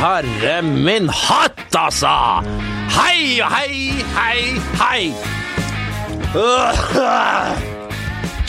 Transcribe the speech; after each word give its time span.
herre 0.00 0.62
min 0.62 1.08
hatt, 1.08 1.68
altså! 1.76 2.10
Hei, 2.94 3.40
hei, 3.40 4.02
hei, 4.14 4.42
hei! 4.80 5.14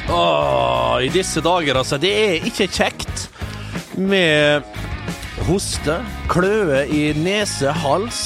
Åh, 0.09 0.97
I 1.05 1.09
disse 1.13 1.41
dager, 1.45 1.77
altså. 1.81 1.97
Det 2.01 2.11
er 2.13 2.47
ikke 2.49 2.67
kjekt 2.69 3.27
med 3.97 4.65
hoste, 5.45 5.99
kløe 6.31 6.85
i 6.89 7.07
nese, 7.17 7.71
hals, 7.83 8.23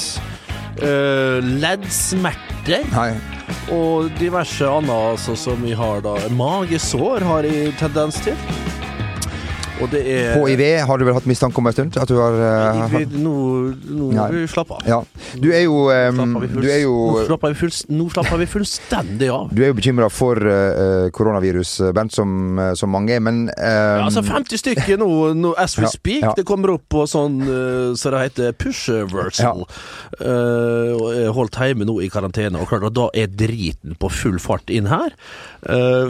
uh, 0.80 1.38
leddsmerter 1.44 2.86
Nei. 2.94 3.10
og 3.74 4.10
diverse 4.20 4.66
annet 4.68 4.96
altså, 4.96 5.36
som 5.36 5.60
vi 5.64 5.76
har 5.76 6.02
da. 6.04 6.16
Magesår 6.32 7.26
har 7.28 7.48
jeg 7.48 7.76
tendens 7.80 8.20
til. 8.24 8.36
Er 9.80 10.36
HIV 10.36 10.62
har 10.86 11.00
du 11.00 11.04
vel 11.08 11.16
hatt 11.16 11.26
mistanke 11.28 11.60
om 11.60 11.68
en 11.68 11.74
stund? 11.74 11.96
At 12.00 12.10
du 12.10 12.18
har 12.20 12.36
uh, 12.36 12.80
vi, 12.92 13.04
Nå, 13.20 13.32
nå 13.88 14.26
vi 14.34 14.44
av. 14.60 14.74
Ja. 14.86 14.98
Du 15.40 15.48
er 15.54 15.64
jo, 15.64 15.88
um, 15.88 16.36
du 16.60 16.66
er 16.68 16.82
jo 16.82 16.92
nå, 17.14 17.24
slapper 17.28 17.54
vi 17.54 17.60
fullst, 17.62 17.88
vi 17.88 18.48
fullstendig 18.50 19.30
av. 19.32 19.48
Du 19.54 19.62
er 19.64 19.72
jo 19.72 19.78
bekymra 19.78 20.10
for 20.12 20.36
uh, 20.36 21.08
koronavirus, 21.16 21.72
eh, 21.86 21.94
Bernt, 21.96 22.14
som, 22.14 22.60
som 22.76 22.92
mange 22.92 23.14
er, 23.16 23.22
men 23.24 23.46
um, 23.48 23.54
Ja, 23.56 24.04
altså 24.04 24.22
50 24.26 24.62
stykker 24.62 25.00
nå, 25.00 25.08
nå 25.38 25.54
as 25.60 25.78
we 25.80 25.88
speak. 25.90 26.24
ja. 26.26 26.34
Det 26.36 26.44
kommer 26.48 26.74
opp 26.76 26.86
på 26.92 27.06
sånn 27.10 27.40
uh, 27.46 27.96
så 27.98 28.12
det 28.12 28.24
heter 28.26 28.56
push-versal. 28.60 29.64
Og 30.20 31.06
er 31.14 31.32
holdt 31.34 31.58
hjemme 31.60 31.86
nå 31.88 31.96
i 32.04 32.10
karantene, 32.12 32.60
og 32.60 32.68
klart 32.70 32.88
at 32.90 32.96
da 32.96 33.08
er 33.16 33.30
driten 33.32 33.96
på 34.00 34.10
full 34.12 34.38
fart 34.42 34.70
inn 34.72 34.88
her. 34.90 35.14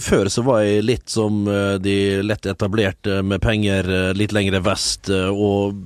Før 0.00 0.30
så 0.30 0.44
var 0.46 0.62
jeg 0.64 0.84
litt 0.86 1.10
som 1.10 1.42
de 1.82 1.94
lett 2.22 2.46
etablerte 2.48 3.20
med 3.26 3.42
penger 3.42 3.59
eh, 3.68 4.12
litt 4.16 4.34
lengre 4.36 4.62
vest, 4.64 5.10
eh, 5.12 5.28
og 5.30 5.78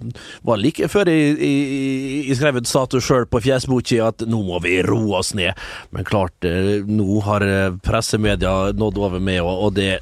var 0.46 0.60
like 0.60 0.88
før 0.92 1.10
jeg, 1.10 1.34
jeg, 1.38 2.26
jeg 2.28 2.38
skrev 2.38 2.60
et 2.60 2.70
status 2.70 3.06
sjøl 3.06 3.26
på 3.30 3.42
fjesboka 3.44 4.10
at 4.10 4.26
nå 4.28 4.42
må 4.46 4.60
vi 4.64 4.78
roe 4.86 5.20
oss 5.20 5.34
ned. 5.38 5.58
Men 5.94 6.06
klart, 6.08 6.36
eh, 6.48 6.84
nå 6.86 7.20
har 7.26 7.46
pressemedia 7.84 8.74
nådd 8.76 9.00
over 9.00 9.22
med, 9.22 9.42
og, 9.42 9.74
det 9.74 9.98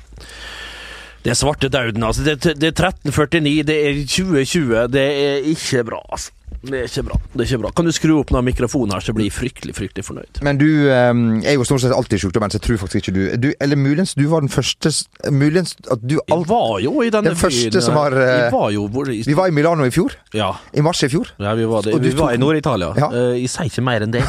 det 1.23 1.31
er 1.31 1.39
svartedauden, 1.39 2.03
altså. 2.03 2.25
Det, 2.27 2.57
det 2.59 2.73
er 2.73 2.75
1349, 2.75 3.63
det 3.69 3.77
er 3.79 4.01
2020. 4.11 4.73
Det 4.91 5.05
er 5.07 5.45
ikke 5.53 5.85
bra, 5.87 6.01
altså. 6.11 6.33
Det 6.63 6.79
er 6.79 6.87
ikke 6.87 7.05
bra. 7.09 7.17
det 7.33 7.43
er 7.43 7.49
ikke 7.51 7.61
bra 7.65 7.71
Kan 7.77 7.89
du 7.89 7.93
skru 7.95 8.13
opp 8.21 8.31
noen 8.35 8.47
mikrofoner, 8.47 9.03
så 9.03 9.15
blir 9.17 9.27
jeg 9.27 9.35
fryktelig, 9.35 9.75
fryktelig 9.75 10.05
fornøyd. 10.07 10.43
Men 10.47 10.61
du 10.61 10.69
um, 10.89 11.23
er 11.43 11.57
jo 11.57 11.67
stort 11.67 11.83
sett 11.85 11.95
alltid 11.97 12.23
sjukdommen, 12.23 12.53
så 12.53 12.61
jeg 12.61 12.67
tror 12.69 12.81
faktisk 12.85 13.03
ikke 13.03 13.15
du, 13.17 13.23
du 13.43 13.49
Eller 13.59 13.81
muligens 13.81 14.15
du 14.19 14.25
var 14.31 14.45
den 14.45 14.53
første 14.53 14.93
Muligens 15.33 15.75
at 15.91 16.03
du 16.03 16.17
Jeg 16.21 16.49
var 16.49 16.79
jo 16.85 16.95
i 17.03 17.11
denne 17.13 17.33
Den 17.33 17.41
første 17.41 17.71
byen, 17.71 17.83
som 17.83 17.99
var, 17.99 18.15
uh, 18.15 18.23
Jeg 18.23 18.53
var 18.55 18.71
jo 18.75 18.87
hvor, 18.93 19.11
i, 19.11 19.23
Vi 19.27 19.37
var 19.39 19.51
i 19.51 19.57
Milano 19.57 19.87
i 19.89 19.93
fjor. 19.95 20.15
ja. 20.35 20.53
I 20.73 20.81
mars 20.85 21.03
i 21.03 21.09
fjor. 21.13 21.35
ja, 21.39 21.53
vi 21.59 21.65
var, 21.69 21.83
det. 21.83 21.99
Vi 22.03 22.13
var 22.17 22.33
i 22.33 22.39
Nord-Italia. 22.41 22.93
Ja. 22.97 23.09
Uh, 23.13 23.35
jeg 23.43 23.51
sier 23.51 23.69
ikke 23.69 23.85
mer 23.85 24.05
enn 24.07 24.13
det. 24.17 24.23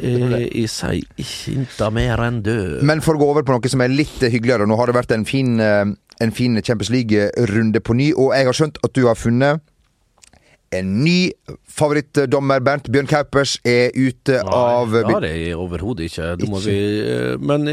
Eh, 0.00 0.36
jeg 0.62 0.68
sier 0.70 1.00
ikke 1.20 1.90
mer 1.94 2.22
enn 2.26 2.40
det. 2.46 2.58
Men 2.86 3.02
for 3.04 3.16
å 3.16 3.22
gå 3.22 3.28
over 3.32 3.46
på 3.46 3.54
noe 3.56 3.72
som 3.72 3.82
er 3.84 3.92
litt 3.92 4.22
eh, 4.22 4.32
hyggeligere. 4.32 4.68
Nå 4.68 4.78
har 4.80 4.90
det 4.90 4.96
vært 4.96 5.14
en 5.16 5.26
fin, 5.28 5.58
eh, 5.60 5.84
en 6.24 6.34
fin 6.36 6.56
Champions 6.62 6.92
League-runde 6.94 7.82
på 7.84 7.96
ny, 7.98 8.10
og 8.14 8.34
jeg 8.36 8.48
har 8.48 8.58
skjønt 8.60 8.80
at 8.86 8.94
du 8.96 9.04
har 9.08 9.18
funnet 9.18 9.64
en 10.72 10.90
ny 11.02 11.32
favorittdommer, 11.66 12.60
Bernt. 12.62 12.86
Bjørn 12.94 13.08
Kaupers 13.10 13.56
er 13.66 13.90
ute 13.96 14.36
av 14.46 14.92
Nei, 14.94 15.16
det 15.24 15.30
jeg 15.34 15.56
overhodet 15.58 16.06
ikke. 16.06 16.28
Må 16.50 16.60
vi, 16.62 16.76
men 17.42 17.66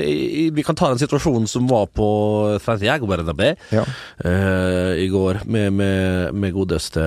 vi 0.57 0.65
kan 0.65 0.77
ta 0.79 0.89
den 0.89 1.01
situasjonen 1.01 1.45
som 1.51 1.67
var 1.69 1.85
på 1.93 2.07
Santiago 2.63 3.05
Bernabé 3.09 3.51
Ja. 3.75 3.83
uh, 4.25 4.93
i 4.97 5.05
går, 5.13 5.43
med, 5.45 5.73
med, 5.77 6.33
med 6.33 6.55
godeste 6.57 7.03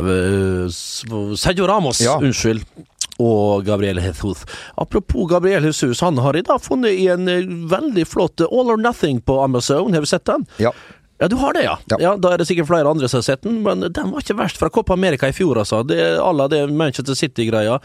uh, 0.00 0.68
Sergio 1.36 1.66
Ramos, 1.68 2.00
Ja. 2.00 2.16
unnskyld. 2.20 2.64
Og 3.22 3.62
Gabriel 3.62 4.00
Jesus. 4.02 4.40
Apropos 4.74 5.28
Gabriel 5.30 5.62
Jesus, 5.68 6.00
han 6.02 6.18
har 6.18 6.34
i 6.34 6.42
dag 6.42 6.58
funnet 6.60 6.96
i 6.98 7.04
en 7.12 7.28
eh, 7.30 7.44
veldig 7.70 8.02
flott 8.10 8.42
All 8.42 8.72
or 8.74 8.80
Nothing 8.80 9.20
på 9.22 9.36
Amazon. 9.44 9.94
Har 9.94 10.02
du 10.02 10.06
sett 10.10 10.24
den? 10.26 10.42
Ja. 10.58 10.72
Ja, 11.18 11.28
du 11.30 11.36
har 11.36 11.52
det, 11.54 11.62
ja. 11.62 11.78
Ja. 11.92 11.96
ja. 12.00 12.12
Da 12.18 12.32
er 12.34 12.38
det 12.42 12.46
sikkert 12.48 12.66
flere 12.66 12.90
andre 12.90 13.08
som 13.08 13.20
har 13.20 13.22
sett 13.22 13.42
den, 13.46 13.60
men 13.62 13.80
den 13.86 14.10
var 14.10 14.20
ikke 14.24 14.34
verst 14.36 14.58
fra 14.58 14.68
Copa 14.74 14.96
America 14.96 15.28
i 15.30 15.32
fjor, 15.36 15.60
altså. 15.62 15.82
Det, 15.86 15.98
alla 16.18 16.48
det 16.50 16.64
Manchester 16.74 17.14
City-greia. 17.14 17.76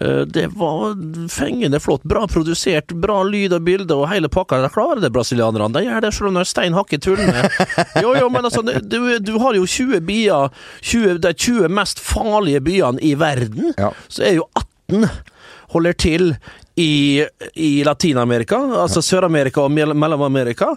Eh, 0.00 0.24
Det 0.26 0.48
var 0.58 0.96
fengende 1.30 1.78
flott. 1.80 2.02
Bra 2.02 2.26
produsert, 2.26 2.90
bra 2.98 3.20
lyd 3.22 3.54
og 3.54 3.62
bilde 3.68 3.94
og 3.94 4.08
hele 4.10 4.28
pakka. 4.28 4.58
De 4.64 4.68
klarer 4.74 5.00
det, 5.04 5.12
brasilianerne. 5.14 5.70
De 5.78 5.84
gjør 5.86 6.02
det 6.08 6.12
selv 6.16 6.32
om 6.32 6.34
de 6.34 6.42
har 6.42 6.50
stein 6.50 6.74
hakke 6.74 6.98
tullende. 6.98 7.46
Jo, 8.02 8.16
jo, 8.18 8.28
men 8.34 8.44
altså, 8.50 8.62
du, 8.66 8.98
du 9.22 9.32
har 9.38 9.54
jo 9.54 9.62
20 9.66 10.00
byer, 10.08 10.50
20, 10.82 11.18
de 11.22 11.32
20 11.38 11.70
mest 11.78 12.02
farlige 12.02 12.60
byene 12.66 12.98
i 13.02 13.14
verden, 13.14 13.72
Ja. 13.78 13.92
så 14.10 14.26
er 14.26 14.40
jo 14.42 14.48
18 14.58 15.06
holder 15.72 15.94
til 15.96 16.34
i, 16.76 17.24
i 17.54 17.70
Latin-Amerika, 17.84 18.56
altså 18.80 19.02
Sør-Amerika 19.04 19.60
og 19.66 19.72
Mellom-Amerika. 19.72 20.70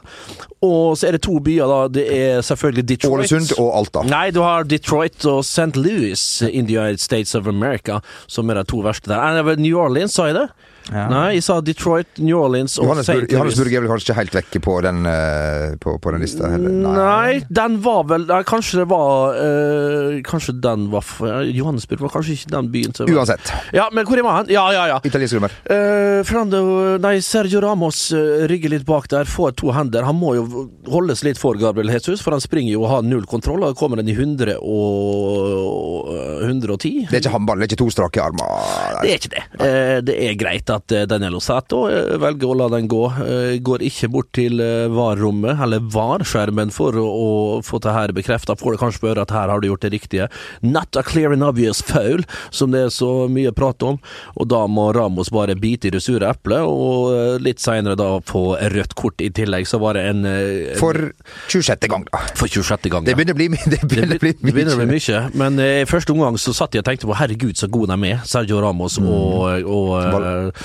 Og 0.65 0.97
så 0.97 1.07
er 1.07 1.15
det 1.15 1.23
to 1.23 1.37
byer, 1.39 1.69
da. 1.71 1.79
Det 1.99 2.05
er 2.11 2.41
selvfølgelig 2.43 2.87
Detroit. 2.89 3.31
Ålesund 3.31 3.55
og 3.61 3.71
Alta. 3.79 4.03
Nei, 4.09 4.27
du 4.35 4.41
har 4.43 4.67
Detroit 4.67 5.25
og 5.31 5.43
St. 5.47 5.75
Louis 5.79 6.25
in 6.49 6.67
the 6.67 6.77
United 6.77 7.03
States 7.03 7.35
of 7.35 7.47
America, 7.47 8.01
som 8.27 8.49
er 8.49 8.59
de 8.59 8.67
to 8.67 8.83
verste 8.83 9.11
der. 9.11 9.55
New 9.55 9.79
Orleans, 9.79 10.17
sa 10.17 10.27
jeg 10.31 10.39
det? 10.41 10.49
Nei, 10.93 11.37
jeg 11.37 11.45
sa 11.47 11.57
Detroit, 11.65 12.19
New 12.21 12.37
Orleans 12.37 12.77
og 12.77 12.91
St. 12.99 13.15
Louis. 13.15 13.31
Johannesburg 13.33 13.73
er 13.73 13.83
vel 13.83 13.89
kanskje 13.89 14.05
ikke 14.09 14.17
helt 14.19 14.35
vekke 14.37 14.61
på 14.65 14.75
den, 14.85 15.05
eh, 15.09 15.75
på, 15.81 15.95
på 16.01 16.13
den 16.13 16.21
lista? 16.21 16.49
heller? 16.51 16.75
Nei, 16.85 17.39
den 17.49 17.79
var 17.85 18.03
vel 18.09 18.27
nei, 18.29 18.41
Kanskje 18.45 18.83
det 18.83 18.85
var 18.91 19.37
øh, 19.39 20.19
Kanskje 20.25 20.53
den 20.61 20.85
var 20.93 21.07
ja, 21.25 21.39
Johannesburg 21.55 22.03
var 22.05 22.13
kanskje 22.13 22.35
ikke 22.37 22.51
den 22.53 22.69
byen 22.73 22.93
som 22.95 23.09
Uansett. 23.09 23.49
Ja, 23.73 23.87
men 23.93 24.05
hvor 24.05 24.21
var 24.25 24.41
han? 24.41 24.51
Ja, 24.51 24.65
ja, 24.75 24.85
ja. 24.93 24.99
Italiensk 25.07 25.37
nummer. 25.39 25.53
Uh, 25.65 26.21
Fernando 26.27 26.61
Nei, 27.01 27.17
Sergio 27.25 27.61
Ramos 27.63 28.07
rygger 28.49 28.75
litt 28.75 28.85
bak 28.87 29.09
der, 29.11 29.25
får 29.29 29.55
to 29.59 29.73
hender. 29.75 30.05
Han 30.07 30.17
må 30.19 30.35
jo 30.37 30.67
holdes 30.91 31.23
litt 31.25 31.39
for 31.41 31.57
Gabriel 31.59 31.91
Jesus, 31.93 32.21
for 32.23 32.35
han 32.35 32.43
springer 32.43 32.75
jo 32.75 32.83
og 32.85 32.91
har 32.91 33.05
null 33.05 33.25
kontroll. 33.29 33.63
Og 33.63 33.73
da 33.73 33.79
kommer 33.79 34.01
den 34.01 34.11
i 34.11 34.15
100 34.15 34.57
og 34.61 36.11
eh, 36.13 36.45
110. 36.47 37.07
Det 37.09 37.17
er 37.17 37.23
ikke 37.23 37.33
håndball, 37.35 37.61
det 37.61 37.67
er 37.67 37.73
ikke 37.73 37.81
to 37.83 37.89
strake 37.93 38.21
armer. 38.21 39.01
Det 39.01 39.13
er 39.13 39.19
ikke 39.19 39.33
det. 39.35 39.45
Uh, 39.59 39.97
Det 40.05 40.17
er 40.29 40.37
greit 40.39 40.74
at 40.75 40.91
eh, 40.93 41.05
Daniel 41.09 41.37
Osato 41.39 41.85
eh, 41.89 42.15
velger 42.21 42.51
å 42.51 42.57
la 42.59 42.67
den 42.73 42.89
gå. 42.91 43.01
Eh, 43.23 43.57
Går 43.65 43.83
ikke 43.87 44.09
bort 44.13 44.31
til 44.35 44.59
VAR-rommet, 44.59 45.59
eller 45.63 45.83
VAR-skjermen, 45.93 46.73
for 46.75 46.97
å, 46.99 47.61
få 47.65 47.79
det 47.83 47.93
her 47.95 48.13
bekrefta. 48.15 48.57
Får 48.59 48.75
det 48.75 48.81
kanskje 48.81 49.01
spørre 49.01 49.25
at 49.25 49.33
her 49.33 49.51
har 49.51 49.61
du 49.61 49.69
gjort 49.69 49.85
det 49.85 49.93
riktige. 49.95 50.27
Not 50.65 50.97
a 50.99 51.03
clear 51.05 51.33
and 51.33 51.45
obvious 51.45 51.81
foul, 51.85 52.25
som 52.55 52.73
det 52.75 52.85
er 52.87 52.93
så 52.93 53.27
mye 53.31 53.53
prat 53.55 53.83
om. 53.85 53.99
Og 54.35 54.49
da 54.51 54.65
må 54.71 54.89
Ramos 54.95 55.31
bare 55.33 55.57
bite 55.59 55.89
i 55.89 55.93
det 55.95 56.03
sure 56.05 56.29
eplet, 56.29 56.65
og 56.65 57.39
litt 57.43 57.63
seinere 57.63 57.97
da 57.99 58.09
få 58.25 58.45
rødt 58.75 58.95
kort 58.99 59.23
i 59.23 59.31
tillegg. 59.35 59.67
Så 59.69 59.79
var 59.81 59.97
det 59.97 60.05
en, 60.11 60.25
en 60.27 60.77
For 60.79 60.99
26. 61.51 61.89
gang, 61.91 62.05
da. 62.11 62.23
for 62.37 62.51
26. 62.51 62.89
gang. 62.91 63.07
Det 63.07 63.15
ja. 63.15 63.19
begynner 63.19 63.37
å 63.37 63.39
bli, 63.39 63.49
det 63.71 63.81
Det 63.81 63.89
begynner 63.91 64.19
å 64.19 64.23
bli 64.23 64.33
mye. 64.35 64.41
det 64.41 64.55
begynner 64.55 64.77
å 64.77 64.83
bli 64.83 64.99
mye. 64.99 65.23
Men 65.39 65.61
i 65.63 65.87
første 65.89 66.15
omgang 66.15 66.39
så 66.41 66.53
satt 66.55 66.75
jeg 66.75 66.83
og 66.83 66.89
tenkte 66.89 67.09
på 67.09 67.17
herregud 67.17 67.59
så 67.59 67.69
god 67.71 67.93
de 67.93 68.11
er, 68.11 68.23
Sergio 68.29 68.61
Ramos 68.63 68.99
og, 69.01 69.65
og, 69.65 69.89
eh, 70.01 70.64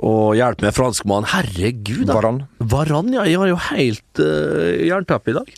og 0.00 0.36
hjelp 0.38 0.64
med 0.64 0.74
franskmann. 0.76 1.28
Herregud. 1.28 2.08
Varan. 2.08 2.44
Varan, 2.58 3.12
ja. 3.12 3.26
Jeg 3.28 3.40
har 3.40 3.50
jo 3.50 3.58
helt 3.70 4.22
uh, 4.22 4.70
jernteppe 4.88 5.32
i 5.32 5.36
dag. 5.36 5.50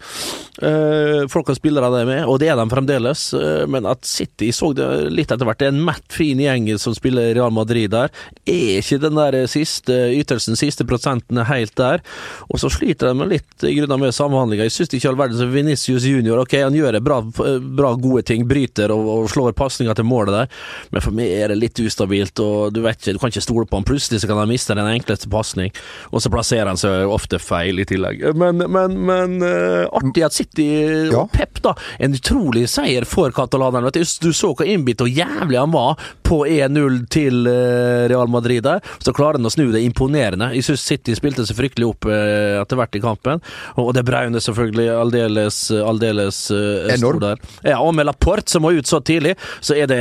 Uh, 0.62 1.22
folk 1.32 1.48
har 1.48 1.56
spillere 1.56 1.88
de 1.94 2.02
med, 2.08 2.24
og 2.28 2.40
det 2.42 2.50
er 2.52 2.58
de 2.58 2.66
fremdeles. 2.70 3.28
Uh, 3.36 3.62
men 3.70 3.86
at 3.88 4.02
City 4.08 4.50
så 4.54 4.72
det 4.76 4.88
litt 5.14 5.30
etter 5.30 5.46
hvert. 5.46 5.60
Det 5.62 5.68
er 5.70 5.74
en 5.74 5.84
matt 5.86 6.06
fin 6.12 6.42
gjeng 6.42 6.66
som 6.82 6.96
spiller 6.96 7.30
Real 7.36 7.54
Madrid 7.54 7.92
der. 7.94 8.10
Er 8.42 8.80
ikke 8.80 9.00
den 9.04 9.20
der 9.20 9.38
siste 9.50 9.96
ytelsen, 10.18 10.58
siste 10.58 10.86
prosenten 10.88 11.38
helt 11.46 11.76
der. 11.78 12.02
Og 12.50 12.58
så 12.62 12.70
sliter 12.72 13.12
de 13.12 13.20
med 13.22 13.32
litt 13.36 13.68
i 13.68 13.76
grunn 13.78 13.94
av 13.94 14.02
med 14.02 14.16
samhandlinga. 14.16 14.66
Jeg 14.66 14.74
syns 14.74 14.98
ikke 14.98 15.12
all 15.12 15.20
verden 15.22 15.38
som 15.38 15.54
Venicius 15.54 16.08
junior. 16.08 16.42
Ok, 16.42 16.58
han 16.64 16.74
gjør 16.76 16.98
bra, 17.04 17.20
bra 17.22 17.94
gode 18.00 18.26
ting, 18.26 18.44
bryter 18.50 18.90
og, 18.94 19.06
og 19.06 19.30
slår 19.30 19.54
pasninga 19.56 19.94
til 19.96 20.06
målet 20.08 20.34
der, 20.34 20.62
men 20.92 21.04
for 21.04 21.14
meg 21.16 21.30
er 21.32 21.52
det 21.52 21.58
litt 21.60 21.80
ustabilt, 21.82 22.40
og 22.42 22.74
du 22.74 22.82
vet 22.84 22.98
ikke, 22.98 23.14
du 23.16 23.20
kan 23.22 23.32
ikke 23.32 23.44
stole 23.44 23.68
på 23.68 23.78
han. 23.78 23.86
Plutselig 23.86 24.22
så 24.22 24.31
kan 24.32 24.42
han 24.42 24.50
miste 24.50 24.74
den 24.78 24.88
enkleste 24.88 25.28
pasning, 25.32 25.72
og 26.10 26.22
så 26.24 26.30
plasserer 26.32 26.70
han 26.72 26.80
seg 26.80 27.06
ofte 27.12 27.38
feil 27.42 27.80
i 27.82 27.86
tillegg. 27.88 28.24
Men, 28.38 28.62
men, 28.72 28.96
men 29.08 29.36
eh, 29.46 29.84
artig 29.92 30.24
at 30.26 30.36
City 30.36 30.66
Ja. 31.12 31.22
og 31.24 31.32
Pep, 31.36 31.60
da. 31.64 31.74
En 32.02 32.16
utrolig 32.16 32.64
seier 32.72 33.04
for 33.08 33.32
katalanerne. 33.36 33.92
Du 33.92 34.32
så 34.32 34.52
hvor 34.56 34.66
innbitt 34.68 35.02
og 35.04 35.10
jævlig 35.12 35.58
han 35.60 35.72
var 35.74 36.00
på 36.26 36.42
1-0 36.48 36.98
til 37.12 37.46
eh, 37.50 38.06
Real 38.10 38.30
Madrid 38.32 38.64
der. 38.64 38.80
Så 39.02 39.12
klarer 39.16 39.38
han 39.40 39.48
å 39.48 39.52
snu 39.52 39.66
det 39.74 39.82
imponerende. 39.84 40.50
Jeg 40.56 40.66
syns 40.70 40.84
City 40.88 41.14
spilte 41.18 41.44
seg 41.48 41.58
fryktelig 41.58 41.88
opp 41.92 42.08
eh, 42.10 42.58
etter 42.62 42.78
hvert 42.80 42.96
i 42.98 43.02
kampen. 43.04 43.42
Og 43.80 43.92
det 43.96 44.04
Braune 44.08 44.40
selvfølgelig 44.42 44.88
aldeles, 44.96 45.58
aldeles 45.76 46.38
stor 46.48 47.20
der. 47.22 47.42
Ja, 47.66 47.78
og 47.84 47.92
med 47.98 48.08
Laporte 48.08 48.52
som 48.52 48.64
var 48.66 48.76
ut 48.78 48.88
så 48.88 49.00
tidlig, 49.04 49.36
så 49.60 49.76
er 49.78 49.90
det 49.90 50.00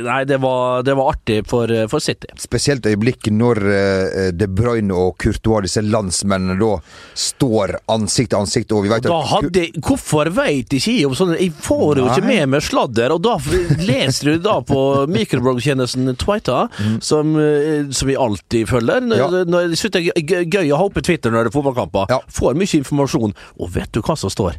Nei, 0.00 0.22
det 0.28 0.38
var, 0.42 0.82
det 0.86 0.94
var 0.98 1.12
artig 1.14 1.40
for, 1.50 1.70
for 1.90 2.02
City. 2.02 2.28
Spesielt 2.40 2.86
øyeblikk 2.88 3.30
når 3.32 3.59
når 3.60 3.72
eh, 3.74 4.30
De 4.36 4.46
Bruyne 4.48 4.94
og 4.96 5.16
Courtois, 5.20 5.62
disse 5.66 5.82
landsmennene, 5.84 6.56
da 6.60 6.76
står 7.18 7.76
ansikt 7.92 8.30
til 8.32 8.40
ansikt, 8.40 8.72
og 8.72 8.84
vi 8.86 8.92
vet 8.92 9.06
Da 9.06 9.18
at 9.20 9.30
hadde, 9.34 9.64
hvorfor 9.84 10.30
veit 10.36 10.72
ikke 10.76 10.94
jeg 10.96 11.06
om 11.08 11.14
sånne 11.18 11.38
Jeg 11.40 11.52
får 11.64 12.00
jo 12.00 12.06
ikke 12.10 12.26
med 12.26 12.48
meg 12.54 12.64
sladder, 12.66 13.14
og 13.16 13.22
da 13.24 13.36
leser 13.80 14.32
du 14.34 14.38
da 14.44 14.58
på 14.66 14.80
mikrobloggtjenesten 15.10 16.14
Twitter, 16.20 16.68
som, 17.04 17.34
eh, 17.40 17.88
som 17.90 18.08
vi 18.10 18.16
alltid 18.16 18.68
følger. 18.70 19.00
Når, 19.00 19.16
Mm. 19.20 19.32
Ja. 19.32 19.44
når 19.44 19.60
jeg 19.68 19.78
synes 19.78 19.92
det 19.92 20.00
er 20.16 20.44
gøy 20.44 20.70
å 20.72 20.76
ha 20.80 20.84
oppe 20.86 21.02
Twitter 21.02 21.30
når 21.30 21.44
det 21.44 21.50
er 21.50 21.56
fotballkamper. 21.58 22.06
Ja. 22.10 22.20
Får 22.30 22.54
mye 22.58 22.78
informasjon. 22.80 23.34
Og 23.60 23.70
vet 23.74 23.90
du 23.92 24.00
hva 24.00 24.16
som 24.18 24.30
står? 24.30 24.56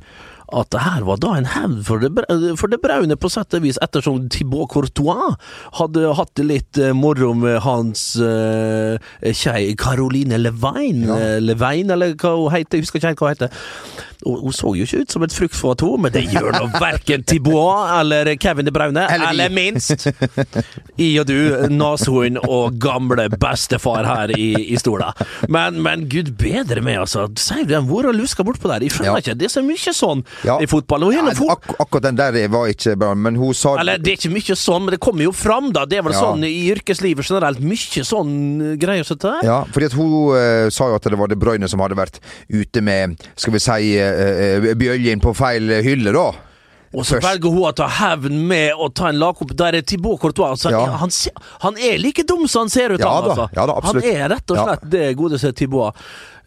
At 0.51 0.69
det 0.73 0.81
her 0.83 1.05
var 1.07 1.17
da 1.23 1.33
en 1.39 1.45
hevn 1.53 1.77
for 1.87 2.01
for 2.59 2.67
det 2.71 2.81
braune, 2.83 3.15
på 3.15 3.29
sett 3.31 3.53
og 3.55 3.63
vis, 3.63 3.77
ettersom 3.81 4.25
Thibaut 4.33 4.67
Courtois 4.73 5.37
hadde 5.79 6.13
hatt 6.17 6.33
det 6.35 6.45
litt 6.49 6.77
eh, 6.81 6.91
moro 6.97 7.31
med 7.37 7.59
hans 7.63 8.03
uh, 8.19 8.97
kjei 9.23 9.75
Caroline 9.79 10.37
Levein, 10.41 11.05
Ja. 11.07 11.15
eh, 11.17 11.37
Levein, 11.43 11.89
eller 11.95 12.15
hva 12.19 12.35
hun 12.35 12.51
heter, 12.51 12.77
jeg 12.81 12.85
husker 12.87 12.99
ikke 12.99 13.13
helt 13.13 13.21
hva 13.23 13.29
hun 13.31 13.35
heter. 13.37 13.61
Hun 14.21 14.53
så 14.53 14.69
jo 14.77 14.83
ikke 14.85 14.99
ut 15.01 15.13
som 15.15 15.23
et 15.25 15.33
fruktfat 15.33 15.81
hun, 15.81 16.03
men 16.03 16.11
det 16.13 16.27
gjør 16.29 16.51
nå 16.53 16.67
verken 16.77 17.23
Thibaut 17.25 17.89
eller 17.95 18.29
Kevin 18.37 18.67
De 18.67 18.73
Braune, 18.75 19.01
Eller 19.09 19.31
eller 19.31 19.49
minst 19.49 20.05
I 21.01 21.07
og 21.17 21.25
du, 21.25 21.37
nashorn 21.73 22.37
og 22.43 22.75
gamle 22.83 23.25
bestefar 23.41 24.05
her 24.05 24.33
i, 24.37 24.51
i 24.75 24.77
stola. 24.77 25.09
Men, 25.49 25.79
men 25.81 26.05
gud 26.11 26.35
bedre 26.37 26.83
meg, 26.85 26.99
altså. 27.01 27.25
Sier 27.41 27.65
du 27.65 27.73
den 27.73 27.87
hvor 27.89 28.05
og 28.11 28.13
luska 28.19 28.45
bortpå 28.45 28.69
der? 28.69 28.85
Jeg 28.85 28.93
skjønner 28.93 29.15
Ja. 29.15 29.23
ikke. 29.23 29.37
Det 29.41 29.47
er 29.49 29.53
så 29.55 29.63
mye 29.65 29.95
sånn 29.97 30.21
Ja. 30.43 30.57
i 30.61 30.65
fotball. 30.67 31.03
Og 31.03 31.13
Nei, 31.13 31.31
ak 31.53 31.67
akkurat 31.79 32.01
den 32.07 32.15
der 32.15 32.47
var 32.49 32.67
ikke 32.71 32.95
bra, 32.97 33.13
men 33.15 33.35
hun 33.35 33.53
sa 33.53 33.75
eller 33.79 33.97
det 34.01 34.13
er 34.13 34.17
ikke 34.17 34.33
mye 34.33 34.55
sånn, 34.57 34.85
men 34.85 34.91
det 34.95 34.99
kommer 34.99 35.23
jo 35.27 35.31
fram, 35.31 35.71
da. 35.71 35.85
Det 35.85 35.97
er 35.99 36.03
vel 36.03 36.13
Ja. 36.13 36.21
sånn 36.21 36.43
i 36.47 36.71
yrkeslivet 36.73 37.25
generelt. 37.27 37.59
Mye 37.61 38.03
sånn 38.03 38.77
greier 38.79 39.03
som 39.05 39.17
dette. 39.17 39.45
Ja, 39.45 39.63
fordi 39.71 39.85
at 39.85 39.93
hun 39.93 40.13
uh, 40.33 40.69
sa 40.69 40.87
jo 40.89 40.95
at 40.95 41.03
det 41.03 41.17
var 41.19 41.27
De 41.27 41.35
Bruyne 41.35 41.67
som 41.69 41.79
hadde 41.79 41.95
vært 41.95 42.19
ute 42.49 42.81
med, 42.81 43.17
skal 43.35 43.53
vi 43.53 43.59
si, 43.59 43.97
uh, 44.01 44.73
bjøljen 44.75 45.21
på 45.21 45.35
feil 45.35 45.69
hylle, 45.83 46.11
da. 46.13 46.31
Og 46.93 47.05
så 47.07 47.15
Først. 47.15 47.23
velger 47.23 47.53
hun 47.53 47.63
å 47.69 47.71
ta 47.73 47.85
hevn 47.87 48.33
med 48.49 48.73
å 48.75 48.89
ta 48.93 49.07
en 49.07 49.15
lagkopp 49.15 49.53
Der 49.55 49.77
er 49.77 49.81
Thibaut 49.81 50.19
Courtois. 50.19 50.49
Altså, 50.57 50.71
Ja. 50.71 50.97
han, 50.99 51.09
han 51.61 51.77
er 51.77 51.97
like 51.97 52.25
dum 52.27 52.47
som 52.51 52.63
han 52.65 52.69
ser 52.69 52.91
ut, 52.91 52.99
Ja 52.99 53.13
han, 53.13 53.23
da, 53.23 53.29
altså. 53.29 53.49
ja 53.55 53.65
da, 53.65 53.77
han 53.81 53.95
er 54.03 54.29
rett 54.33 54.51
og 54.51 54.57
Ja. 54.57 54.65
slett 54.65 54.89
det 54.91 55.15
godeste 55.15 55.53
Thibaut. 55.55 55.95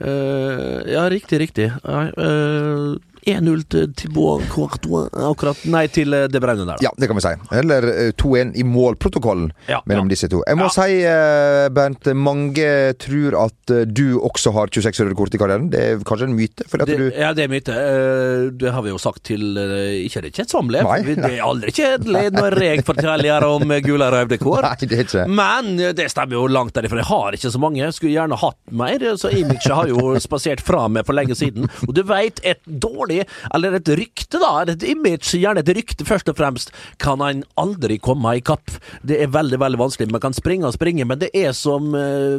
Uh, 0.05 0.83
ja, 0.91 1.09
riktig, 1.09 1.39
riktig. 1.41 1.71
Eh, 1.71 2.97
1-0 3.27 3.65
til 3.73 3.93
Thibaut 3.97 4.43
Courtois 4.53 5.09
akkurat. 5.15 5.61
Nei, 5.71 5.87
til 5.93 6.11
det 6.15 6.27
De 6.35 6.41
Bruyne 6.43 6.65
der, 6.65 6.75
da. 6.75 6.77
Ja, 6.85 6.91
det 6.99 7.09
kan 7.11 7.17
vi 7.19 7.25
si. 7.25 7.33
Eller 7.61 7.87
eh, 7.93 8.13
2-1 8.21 8.55
i 8.61 8.65
målprotokollen 8.69 9.51
Ja, 9.71 9.81
mellom 9.89 10.09
ja. 10.09 10.15
disse 10.15 10.29
to. 10.33 10.43
Jeg 10.47 10.59
må 10.61 10.69
Ja. 10.69 10.75
si, 10.77 10.99
eh, 11.05 11.69
Bernt, 11.75 12.07
mange 12.17 12.69
tror 13.01 13.37
at 13.47 13.71
eh, 13.75 13.85
du 13.87 14.19
også 14.21 14.53
har 14.57 14.69
26 14.73 15.05
røde 15.09 15.17
kort 15.19 15.35
i 15.35 15.39
karrieren. 15.41 15.71
Det 15.73 15.81
er 15.81 16.05
kanskje 16.07 16.29
en 16.29 16.37
myte? 16.37 16.65
Det, 16.85 16.99
du 16.99 17.07
ja, 17.15 17.33
det 17.37 17.45
er 17.47 17.53
myte. 17.53 17.73
Eh, 17.75 18.51
Det 18.61 18.73
har 18.73 18.83
vi 18.83 18.91
jo 18.93 18.99
sagt 19.01 19.23
til 19.25 19.57
eh, 19.59 20.05
Ikke 20.05 20.19
er 20.21 20.27
det 20.29 20.35
kjedsommelige, 20.37 21.05
det 21.17 21.33
er 21.39 21.43
aldri 21.45 21.73
kjedelig 21.75 22.25
når 22.35 22.59
jeg 22.63 22.85
forteller 22.87 23.45
om 23.47 23.69
gule 23.85 24.05
og 24.09 24.13
røde 24.15 24.39
kort. 24.41 24.65
Nei, 24.67 24.77
det 24.89 24.99
er 24.99 25.05
ikke 25.05 25.27
Men 25.31 25.79
eh, 25.81 25.93
det 25.97 26.09
stemmer 26.13 26.37
jo 26.39 26.47
langt 26.51 26.75
derifra. 26.77 27.01
Jeg 27.03 27.09
har 27.11 27.37
ikke 27.39 27.51
så 27.55 27.61
mange. 27.63 27.81
Jeg 27.83 27.95
skulle 27.97 28.13
gjerne 28.15 28.39
hatt 28.41 28.59
mer, 28.71 29.05
så 29.21 29.31
imaget 29.35 29.71
har 29.75 29.89
jo 29.91 30.15
spasert 30.23 30.61
fra 30.65 30.87
meg 30.89 31.07
for 31.07 31.17
lenge 31.17 31.35
siden. 31.39 31.69
Og 31.89 31.95
du 31.97 32.03
veit, 32.07 32.41
et 32.45 32.61
dårlig, 32.67 33.14
eller 33.55 33.79
et 33.79 33.91
rykte, 34.01 34.41
da, 34.43 34.51
eller 34.63 34.77
et 34.77 34.87
image, 34.91 35.35
gjerne 35.39 35.63
et 35.65 35.73
rykte 35.79 36.07
først 36.09 36.31
og 36.33 36.39
fremst, 36.39 36.75
kan 37.03 37.23
han 37.25 37.45
aldri 37.61 37.99
komme 38.03 38.37
i 38.39 38.45
kapp. 38.45 38.77
Det 39.07 39.21
er 39.23 39.33
veldig, 39.35 39.61
veldig 39.63 39.81
vanskelig. 39.81 40.11
Man 40.15 40.25
kan 40.25 40.37
springe 40.37 40.69
og 40.69 40.77
springe, 40.77 41.07
men 41.09 41.21
det 41.23 41.31
er 41.37 41.53
som 41.57 41.95
uh, 41.95 42.39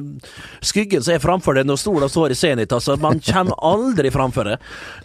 skyggen 0.66 1.04
som 1.06 1.16
er 1.16 1.24
framfor 1.24 1.58
deg 1.58 1.68
når 1.70 1.82
sola 1.82 2.10
står 2.12 2.36
i 2.36 2.40
senit. 2.40 2.76
Altså, 2.76 2.98
man 3.02 3.22
kommer 3.26 3.60
aldri 3.66 4.12
framfor 4.14 4.52
det. 4.52 4.60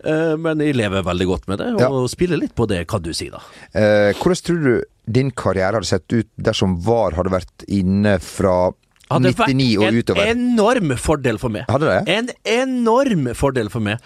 Uh, 0.04 0.36
men 0.40 0.62
jeg 0.64 0.78
lever 0.78 1.06
veldig 1.06 1.28
godt 1.30 1.50
med 1.50 1.62
det, 1.62 1.72
og 1.88 2.08
spiller 2.12 2.40
litt 2.40 2.56
på 2.58 2.68
det, 2.70 2.84
kan 2.90 3.04
du 3.04 3.12
si, 3.16 3.30
da. 3.32 3.42
Uh, 3.74 4.10
hvordan 4.18 4.46
tror 4.46 4.64
du 4.64 4.72
din 5.10 5.32
karriere 5.34 5.78
hadde 5.78 5.88
sett 5.88 6.12
ut 6.12 6.28
dersom 6.38 6.78
VAR 6.84 7.16
hadde 7.18 7.32
vært 7.34 7.66
inne 7.70 8.18
fra 8.22 8.70
Hadde 9.10 9.32
99 9.34 9.64
og 9.80 9.96
utover? 9.96 10.20
Hadde 10.20 10.20
vært 10.20 10.30
en 10.30 10.42
enorm 10.54 10.92
fordel 11.02 11.40
for 11.42 11.54
meg. 11.54 11.64
Hadde 11.70 11.88
det? 11.90 12.00
En 12.14 12.28
enorm 12.54 13.32
fordel 13.38 13.70
for 13.72 13.82
meg. 13.82 13.98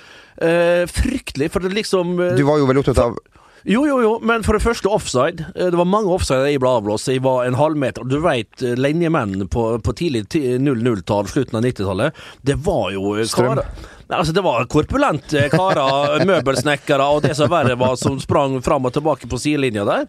Eh, 0.43 0.83
fryktelig, 0.91 1.51
for 1.55 1.63
det 1.63 1.71
liksom 1.77 2.17
uh, 2.19 2.33
Du 2.35 2.43
var 2.43 2.59
jo 2.59 2.67
veldig 2.67 2.83
opptatt 2.83 2.99
av 3.05 3.19
Jo, 3.65 3.85
jo, 3.87 4.01
jo, 4.03 4.15
men 4.21 4.43
for 4.45 4.59
det 4.59 4.65
første 4.65 4.91
offside. 4.91 5.45
Eh, 5.55 5.71
Det 5.71 5.79
var 5.79 5.87
mange 5.89 6.11
offside 6.13 6.51
jeg 6.51 6.61
ble 6.61 6.73
avblåst. 6.81 7.09
Jeg 7.09 7.23
var 7.25 7.47
en 7.47 7.55
halvmeter. 7.57 8.05
Du 8.05 8.19
veit, 8.21 8.51
linjemennene 8.61 9.47
på, 9.49 9.69
på 9.81 9.95
tidlig 9.97 10.27
00-tall, 10.35 11.31
slutten 11.31 11.61
av 11.61 11.65
90-tallet, 11.65 12.25
det 12.43 12.59
var 12.67 12.91
jo 12.93 13.15
Strøm. 13.25 13.55
karer 13.55 13.93
Nei, 14.09 14.19
altså 14.19 14.35
Det 14.37 14.45
var 14.45 14.67
korpulente 14.71 15.47
karer, 15.53 16.25
møbelsnekkere 16.31 17.07
og 17.15 17.23
det 17.25 17.35
som 17.39 17.51
verre 17.53 17.77
var, 17.81 17.97
som 18.01 18.19
sprang 18.21 18.59
fram 18.65 18.89
og 18.89 18.95
tilbake 18.97 19.29
på 19.31 19.41
sidelinja 19.41 19.87
der. 19.89 20.09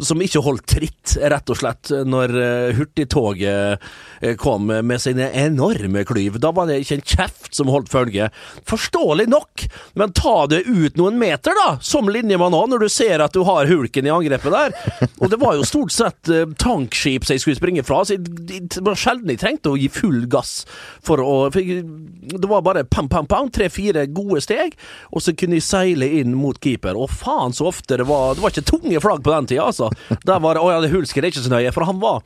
Som 0.00 0.22
ikke 0.24 0.42
holdt 0.44 0.66
tritt, 0.70 1.16
rett 1.18 1.52
og 1.52 1.58
slett, 1.58 1.90
når 2.08 2.36
eh, 2.38 2.74
hurtigtoget 2.78 3.82
eh, 4.22 4.36
kom 4.40 4.70
med 4.70 5.02
sine 5.02 5.28
enorme 5.42 6.04
klyv. 6.08 6.38
Da 6.42 6.52
var 6.54 6.70
det 6.70 6.80
ikke 6.82 7.00
en 7.00 7.06
kjeft 7.14 7.50
som 7.58 7.70
holdt 7.72 7.90
følge. 7.92 8.30
Forståelig 8.68 9.28
nok, 9.32 9.66
men 10.00 10.14
ta 10.16 10.36
det 10.50 10.62
ut 10.68 10.96
noen 11.00 11.18
meter, 11.20 11.56
da, 11.58 11.76
som 11.84 12.08
linjemann 12.12 12.56
òg, 12.56 12.70
når 12.72 12.86
du 12.86 12.92
ser 12.92 13.24
at 13.24 13.34
du 13.34 13.42
har 13.48 13.68
hulken 13.70 14.08
i 14.08 14.14
angrepet 14.14 14.54
der. 14.54 14.76
Og 15.18 15.28
det 15.32 15.40
var 15.42 15.58
jo 15.58 15.66
stort 15.68 15.92
sett 15.94 16.30
eh, 16.32 16.46
tankskip 16.62 17.26
som 17.26 17.36
jeg 17.36 17.44
skulle 17.44 17.60
springe 17.60 17.84
fra, 17.86 18.02
så 18.06 18.16
det 18.16 18.82
var 18.84 18.98
sjelden 18.98 19.34
jeg 19.34 19.42
trengte 19.42 19.72
å 19.72 19.78
gi 19.80 19.90
full 19.92 20.24
gass 20.30 20.62
for 21.02 21.20
å 21.22 21.32
for 21.52 21.60
Det 21.62 22.48
var 22.48 22.62
bare 22.62 22.84
pam, 22.84 23.08
pam, 23.08 23.26
pam, 23.32 23.48
tre-fire 23.52 24.04
gode 24.12 24.42
steg, 24.44 24.76
og 25.10 25.24
så 25.24 25.34
kunne 25.36 25.56
de 25.58 25.64
seile 25.64 26.08
inn 26.20 26.36
mot 26.36 26.58
keeper. 26.62 26.98
Og 26.98 27.10
faen 27.10 27.56
så 27.56 27.70
ofte 27.72 27.98
det 28.00 28.08
var 28.08 28.36
Det 28.36 28.44
var 28.44 28.54
ikke 28.54 28.68
tunge 28.68 29.02
flagg 29.02 29.24
på 29.24 29.32
den 29.32 29.50
tida, 29.50 29.66
altså. 29.70 29.90
Der 30.26 30.40
var 30.42 30.56
det 30.56 30.62
Å 30.62 30.70
ja, 30.74 30.80
det 30.84 30.92
hulsker 30.92 31.24
er 31.24 31.32
ikke 31.32 31.44
så 31.44 31.52
nøye, 31.52 31.72
for 31.74 31.88
han 31.88 32.00
var 32.02 32.22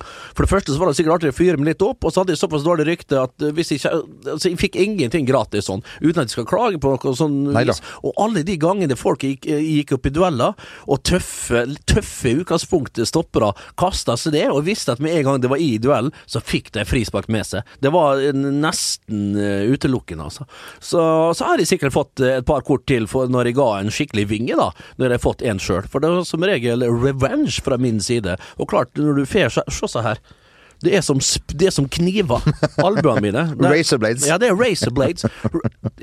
for 0.00 0.44
det 0.44 0.50
første 0.50 0.74
så 0.74 0.80
var 0.80 0.90
det 0.90 0.98
sikkert 0.98 1.18
artig 1.18 1.32
å 1.32 1.36
fyre 1.36 1.60
meg 1.60 1.72
litt 1.72 1.84
opp, 1.84 2.04
og 2.04 2.12
så 2.12 2.22
hadde 2.22 2.34
jeg 2.34 2.42
såpass 2.42 2.66
dårlig 2.66 2.88
rykte 2.88 3.20
at 3.22 3.44
eh, 3.44 3.54
hvis 3.56 3.72
jeg 3.74 3.82
ikke 3.82 3.96
Altså, 4.28 4.50
jeg 4.50 4.58
fikk 4.60 4.76
ingenting 4.78 5.26
gratis 5.28 5.68
sånn, 5.68 5.80
uten 6.02 6.20
at 6.20 6.28
jeg 6.28 6.36
skal 6.36 6.46
klage 6.48 6.78
på 6.82 6.90
noe 6.92 7.14
sånn 7.16 7.36
vis. 7.54 7.80
Og 8.06 8.12
alle 8.20 8.42
de 8.46 8.56
gangene 8.60 8.96
folk 8.98 9.24
gikk, 9.24 9.46
eh, 9.50 9.62
gikk 9.78 9.94
opp 9.96 10.08
i 10.08 10.12
dueller, 10.14 10.68
og 10.86 11.00
tøffe, 11.06 11.64
tøffe 11.88 12.34
utgangspunktet 12.42 13.08
stoppere 13.08 13.52
kasta 13.80 14.16
seg 14.20 14.36
det, 14.36 14.44
og 14.52 14.66
visste 14.68 14.94
at 14.94 15.02
med 15.02 15.16
en 15.16 15.26
gang 15.28 15.42
det 15.42 15.50
var 15.52 15.62
i 15.62 15.70
duellen, 15.82 16.12
så 16.28 16.42
fikk 16.44 16.70
de 16.76 16.84
frispark 16.88 17.30
med 17.32 17.46
seg. 17.48 17.66
Det 17.82 17.92
var 17.94 18.20
nesten 18.36 19.38
eh, 19.38 19.64
utelukkende, 19.72 20.28
altså. 20.28 20.48
Så, 20.78 21.00
så 21.38 21.48
har 21.48 21.62
jeg 21.62 21.70
sikkert 21.72 21.96
fått 21.96 22.24
et 22.24 22.46
par 22.48 22.64
kort 22.66 22.86
til 22.88 23.08
når 23.08 23.50
jeg 23.50 23.58
ga 23.58 23.68
en 23.78 23.92
skikkelig 23.94 24.26
vinge, 24.30 24.58
da, 24.58 24.70
når 24.98 25.14
jeg 25.14 25.18
har 25.18 25.24
fått 25.24 25.44
en 25.48 25.62
sjøl. 25.62 25.88
For 25.90 26.04
det 26.04 26.10
er 26.12 26.28
som 26.28 26.44
regel 26.46 26.84
revenge 26.84 27.62
fra 27.64 27.78
min 27.80 28.00
side. 28.04 28.36
Og 28.58 28.70
klart, 28.70 28.94
når 28.98 29.22
du 29.22 29.24
får 29.28 29.48
Se 29.48 29.87
se 29.88 29.96
så 29.98 30.04
her. 30.04 30.20
Det 30.78 30.92
er 30.94 31.02
som, 31.02 31.18
det 31.58 31.66
er 31.66 31.72
som 31.74 31.88
kniver, 31.90 32.44
albuene 32.78 33.18
mine. 33.24 33.40
Razorblades. 33.72 34.28
Ja, 34.28 34.36
det 34.38 34.52
er 34.52 34.54
Razorblades. 34.54 35.24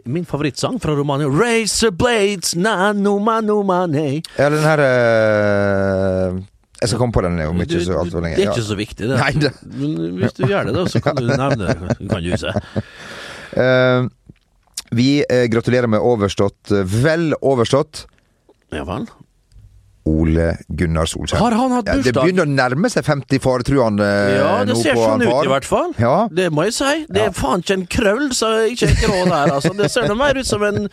Min 0.03 0.25
favorittsang 0.27 0.81
fra 0.83 0.91
Romania. 0.97 1.29
Razorblades, 1.31 2.57
nano 2.59 3.13
mano 3.23 3.61
mane. 3.63 4.17
Ja, 4.35 4.49
den 4.51 4.65
her 4.67 4.83
uh, 4.83 6.41
Jeg 6.81 6.91
skal 6.91 6.99
komme 6.99 7.15
på 7.15 7.23
den 7.23 7.39
om 7.45 7.61
ikke 7.63 7.79
så 7.85 8.01
altfor 8.01 8.25
lenge. 8.25 8.35
Det 8.35 8.49
er 8.49 8.51
ikke 8.51 8.67
så 8.67 8.75
viktig, 8.81 9.07
det. 9.13 9.21
Nei, 9.21 9.31
det 9.39 9.53
Men 9.79 10.19
hvis 10.19 10.35
du 10.35 10.43
gjør 10.49 10.67
det, 10.67 10.75
da, 10.75 10.83
så 10.91 10.99
kan 11.05 11.21
du 11.21 11.29
nevne 11.45 11.71
det. 11.71 11.95
Kan 12.11 12.27
du 12.27 12.35
se. 12.43 12.51
Eh, 13.55 14.09
Vi 14.95 15.07
eh, 15.23 15.45
gratulerer 15.51 15.87
med 15.89 16.03
overstått, 16.03 16.75
vel 16.99 17.31
overstått, 17.41 18.05
Ja 18.75 18.83
vel. 18.83 19.07
Ole 20.05 20.51
Gunnar 20.69 21.09
Solskjær. 21.09 21.39
Har 21.41 21.55
han 21.57 21.71
hatt 21.73 21.87
Ja, 21.89 21.95
det 22.05 22.13
begynner 22.13 22.45
å 22.45 22.51
nærme 22.51 22.91
seg 22.93 23.07
50 23.07 23.41
far, 23.41 23.63
tror 23.65 23.83
han. 23.87 23.97
Ja, 23.97 24.51
det 24.67 24.77
ser 24.77 24.99
sånn 24.99 25.23
ut 25.25 25.31
i 25.33 25.49
hvert 25.49 25.65
fall. 25.65 25.95
Ja. 25.97 26.27
Det 26.29 26.51
må 26.53 26.67
jeg 26.67 26.75
si. 26.77 26.93
Det 27.09 27.23
er 27.25 27.33
faen 27.33 27.65
ikke 27.65 27.77
en 27.79 27.87
krøll, 27.97 28.27
så 28.37 28.51
ikke 28.69 28.91
en 28.91 28.99
grå 29.01 29.21
der, 29.31 29.55
altså. 29.57 29.73
Det 29.77 29.89
ser 29.93 30.05
noe 30.11 30.19
mer 30.19 30.37
ut 30.37 30.45
som 30.45 30.61
en 30.67 30.85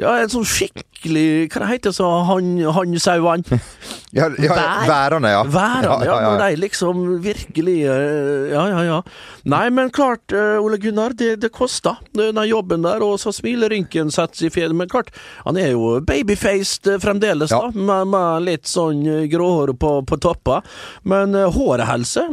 Ja, 0.00 0.16
en 0.22 0.32
sånn 0.32 0.46
skikkelig 0.48 1.48
Hva 1.52 1.64
det 1.64 1.68
heter 1.72 1.90
det 1.90 1.96
så 1.98 2.08
han, 2.28 2.54
han 2.76 2.98
sauene? 3.02 3.60
Ja, 4.12 4.26
ja, 4.36 4.52
Vær- 4.52 4.88
værene, 4.88 5.28
ja. 5.32 5.38
Værene, 5.48 6.04
ja, 6.04 6.16
ja, 6.20 6.32
når 6.34 6.40
de 6.42 6.56
liksom 6.60 6.98
virkelig 7.24 7.78
eh, 7.88 8.50
Ja, 8.52 8.66
ja, 8.68 8.82
ja. 8.84 8.98
Nei, 9.48 9.70
men 9.72 9.88
klart, 9.90 10.34
eh, 10.36 10.58
Ole 10.60 10.76
Gunnar, 10.76 11.14
det, 11.16 11.38
det 11.40 11.48
koster, 11.48 11.96
den 12.12 12.36
jobben 12.44 12.84
der, 12.84 13.00
og 13.00 13.16
så 13.22 13.32
smilerynken 13.32 14.12
settes 14.12 14.44
i 14.44 14.50
fjeset. 14.52 14.76
Men 14.76 14.90
klart, 14.92 15.08
han 15.46 15.56
er 15.56 15.72
jo 15.72 15.94
babyfaced 16.04 16.90
eh, 16.92 16.98
fremdeles, 17.00 17.50
Ja. 17.56 17.62
da, 17.64 17.70
med, 17.72 18.10
med 18.12 18.44
litt 18.50 18.68
sånn 18.68 19.00
gråhår 19.32 19.72
på, 19.80 19.94
på 20.04 20.20
toppa. 20.20 20.60
Men 21.08 21.32
uh, 21.34 21.48
håret 21.48 21.88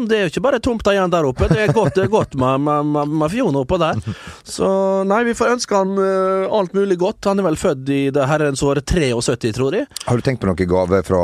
det 0.10 0.18
er 0.18 0.26
jo 0.26 0.34
ikke 0.34 0.44
bare 0.44 0.60
tomta 0.60 0.94
igjen 0.94 1.12
der 1.14 1.26
oppe. 1.32 1.48
Det 1.48 1.64
er 1.64 1.74
godt, 1.74 1.96
det 1.96 2.06
er 2.10 2.12
godt 2.12 2.36
med, 2.40 2.60
med, 2.68 2.92
med, 2.92 3.16
med 3.24 3.56
oppå 3.64 3.80
der. 3.80 4.04
Så 4.44 4.68
nei, 5.08 5.24
vi 5.32 5.34
får 5.38 5.56
ønske 5.56 5.80
han 5.80 5.96
uh, 5.96 6.52
alt 6.60 6.76
mulig 6.76 7.00
godt. 7.00 7.24
Han 7.32 7.40
er 7.40 7.49
vel 7.50 7.60
født 7.60 7.90
i 7.94 8.00
det 8.16 8.28
herrens 8.30 8.64
år 8.66 8.82
73, 8.86 9.52
tror 9.58 9.76
jeg. 9.78 9.90
Har 10.08 10.20
du 10.20 10.26
tenkt 10.26 10.42
på 10.44 10.50
noen 10.50 10.70
gave 10.70 11.02
fra, 11.08 11.22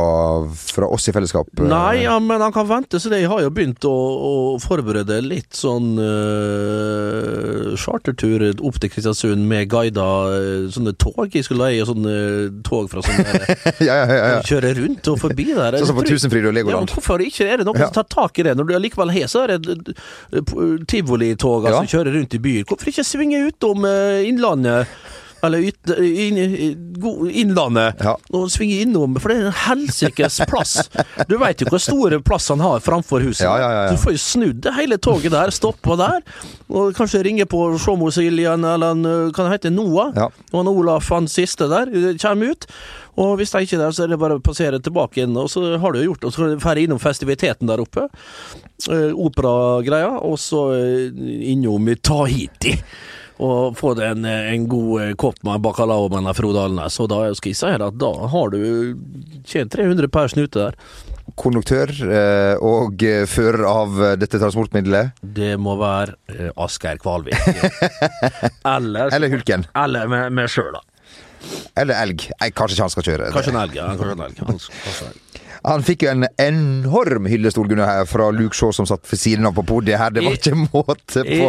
fra 0.75 0.89
oss 0.91 1.07
i 1.09 1.15
fellesskap? 1.15 1.49
Nei, 1.61 2.03
ja, 2.03 2.17
men 2.19 2.43
han 2.43 2.53
kan 2.55 2.67
vente, 2.69 2.99
så 3.01 3.11
det 3.13 3.23
jeg 3.23 3.31
har 3.31 3.45
jo 3.45 3.53
begynt 3.55 3.85
å, 3.87 3.93
å 3.95 4.33
forberede 4.63 5.21
litt 5.25 5.55
sånn 5.57 5.93
uh, 6.01 7.75
chartertur 7.79 8.47
opp 8.65 8.79
til 8.81 8.91
Kristiansund 8.93 9.45
med 9.49 9.69
guida 9.71 10.05
sånne 10.73 10.93
tog. 11.01 11.27
Jeg 11.33 11.45
skulle 11.47 11.69
leie 11.69 11.85
sånne 11.87 12.15
tog 12.65 12.89
fra 12.91 13.03
sånne 13.05 13.25
ja, 13.87 13.95
ja, 14.01 14.05
ja, 14.09 14.21
ja. 14.35 14.39
Kjøre 14.45 14.73
rundt 14.79 15.09
og 15.11 15.19
forbi 15.21 15.47
der. 15.53 15.79
Sånn 15.79 15.91
som 15.91 15.99
på 15.99 16.07
Tusenfryd 16.07 16.45
og 16.47 16.51
Ja, 16.51 16.57
Legoland. 16.59 16.85
men 16.87 16.93
hvorfor 16.95 17.23
ikke? 17.25 17.47
Er 17.49 17.61
det 17.61 17.67
noen 17.69 17.81
Ja. 17.81 17.89
som 17.91 17.99
tar 18.01 18.09
tak 18.15 18.39
i 18.39 18.47
det? 18.47 18.55
Når 18.57 18.69
du 18.69 18.75
allikevel 18.77 19.13
har 19.15 19.29
så 19.31 19.45
er 19.45 19.57
det 19.57 19.75
eh, 19.93 20.55
tivolitog 20.89 21.67
Ja. 21.69 21.79
som 21.79 21.89
kjører 21.89 22.15
rundt 22.17 22.33
i 22.37 22.41
byer. 22.41 22.65
Hvorfor 22.69 22.91
ikke 22.91 23.05
svinge 23.07 23.41
utom 23.49 23.85
eh, 23.89 24.25
Innlandet? 24.29 24.87
Eller 25.43 25.67
ut, 25.67 25.91
inn, 25.99 26.37
Innlandet. 27.29 28.01
Ja. 28.01 28.15
Og 28.33 28.47
svinge 28.53 28.79
innom, 28.85 29.17
for 29.21 29.31
det 29.31 29.37
er 29.37 29.49
en 29.49 29.57
helsikes 29.65 30.39
plass. 30.49 30.77
Du 31.29 31.37
veit 31.41 31.61
jo 31.61 31.69
hvor 31.69 31.81
store 31.83 32.21
plass 32.25 32.49
han 32.53 32.63
har 32.63 32.83
framfor 32.85 33.23
huset. 33.25 33.45
Ja, 33.45 33.55
ja. 33.59 33.85
Du 33.91 33.99
får 34.01 34.15
jo 34.15 34.21
snudd 34.21 34.61
det 34.65 34.73
hele 34.77 34.97
toget 34.97 35.35
der, 35.35 35.53
stoppa 35.53 35.97
der, 35.99 36.21
og 36.71 36.95
kanskje 36.97 37.23
ringe 37.27 37.45
på 37.49 37.61
Sjåmosiljan 37.81 38.65
eller 38.65 38.95
han, 38.95 39.05
eh, 39.05 39.31
kan 39.35 39.49
det 39.49 39.57
hete 39.57 39.73
Noah. 39.73 40.13
Og 40.51 40.59
han 40.59 40.71
Olaf, 40.71 41.09
han 41.13 41.29
siste 41.31 41.69
der, 41.71 41.91
eh, 41.93 42.13
kommer 42.21 42.55
ut. 42.55 42.65
Og 43.21 43.37
hvis 43.39 43.53
de 43.53 43.63
ikke 43.63 43.77
er 43.77 43.85
der, 43.85 43.95
så 43.95 44.03
er 44.03 44.11
det 44.11 44.19
bare 44.19 44.37
å 44.39 44.43
passere 44.43 44.79
tilbake 44.83 45.21
igjen, 45.21 45.35
og 45.39 45.47
så 45.51 45.77
har 45.79 45.93
du 45.93 46.01
jo 46.01 46.09
gjort 46.09 46.23
det. 46.23 46.31
Og 46.31 46.35
så 46.35 46.47
drar 46.59 46.81
innom 46.81 46.99
festiviteten 46.99 47.69
der 47.69 47.83
oppe, 47.83 48.09
eh, 48.91 49.11
operagreia, 49.13 50.17
og 50.19 50.35
så 50.41 50.65
eh, 50.75 51.21
innom 51.53 51.87
Tahiti. 52.03 52.75
Og 53.43 53.75
få 53.75 53.91
deg 53.99 54.13
en, 54.13 54.25
en 54.25 54.67
god 54.71 55.01
eh, 55.03 55.09
kopp 55.19 55.41
med 55.43 55.63
bacalao 55.65 56.07
med 56.13 56.31
Frode 56.37 56.61
Alnes. 56.69 56.99
Og 57.03 57.09
da 57.11 57.17
skal 57.35 57.51
jeg 57.51 57.59
si 57.59 57.73
at 57.75 57.97
da 57.99 58.11
har 58.31 58.53
du 58.53 58.61
tjent 59.43 59.73
300 59.75 60.07
per 60.13 60.31
snute 60.31 60.61
der. 60.69 60.77
Konduktør 61.35 61.91
eh, 62.05 62.55
og 62.63 63.03
eh, 63.03 63.25
fører 63.27 63.65
av 63.67 63.99
eh, 63.99 64.15
dette 64.21 64.39
transportmiddelet. 64.39 65.17
Det 65.35 65.55
må 65.59 65.75
være 65.81 66.15
eh, 66.31 66.51
Asgeir 66.63 67.01
Kvalvik. 67.01 67.35
eller 68.75 69.11
Eller 69.11 69.33
Hulken. 69.33 69.67
Eller 69.83 70.07
med, 70.11 70.31
med 70.37 70.51
sjøl, 70.53 70.71
da. 70.77 70.85
Eller 71.77 71.99
elg. 72.05 72.29
Nei, 72.39 72.49
kanskje 72.55 72.77
ikke 72.77 72.87
han 72.87 72.93
skal 72.95 73.07
kjøre. 73.09 73.29
Kanskje 73.35 73.53
en 73.53 73.61
elg. 73.65 73.77
Ja, 73.77 73.91
kanskje 73.99 74.15
en 74.15 74.25
elg. 74.29 74.39
Kanskje 74.39 74.73
en 74.79 75.11
elg. 75.11 75.24
Han 75.65 75.83
fikk 75.85 76.05
jo 76.05 76.11
en 76.11 76.25
enorm 76.41 77.25
hyllestol 77.29 77.67
Gunnar, 77.69 77.89
her 77.89 78.09
fra 78.09 78.27
Luke 78.35 78.55
Shaw, 78.57 78.71
som 78.75 78.85
satt 78.89 79.05
ved 79.09 79.19
siden 79.19 79.47
av 79.49 79.55
på 79.57 79.63
podiet 79.65 79.97
her. 79.97 80.13
Det 80.13 80.21
var 80.25 80.37
ikke 80.37 80.53
måte 80.59 81.23
på. 81.25 81.47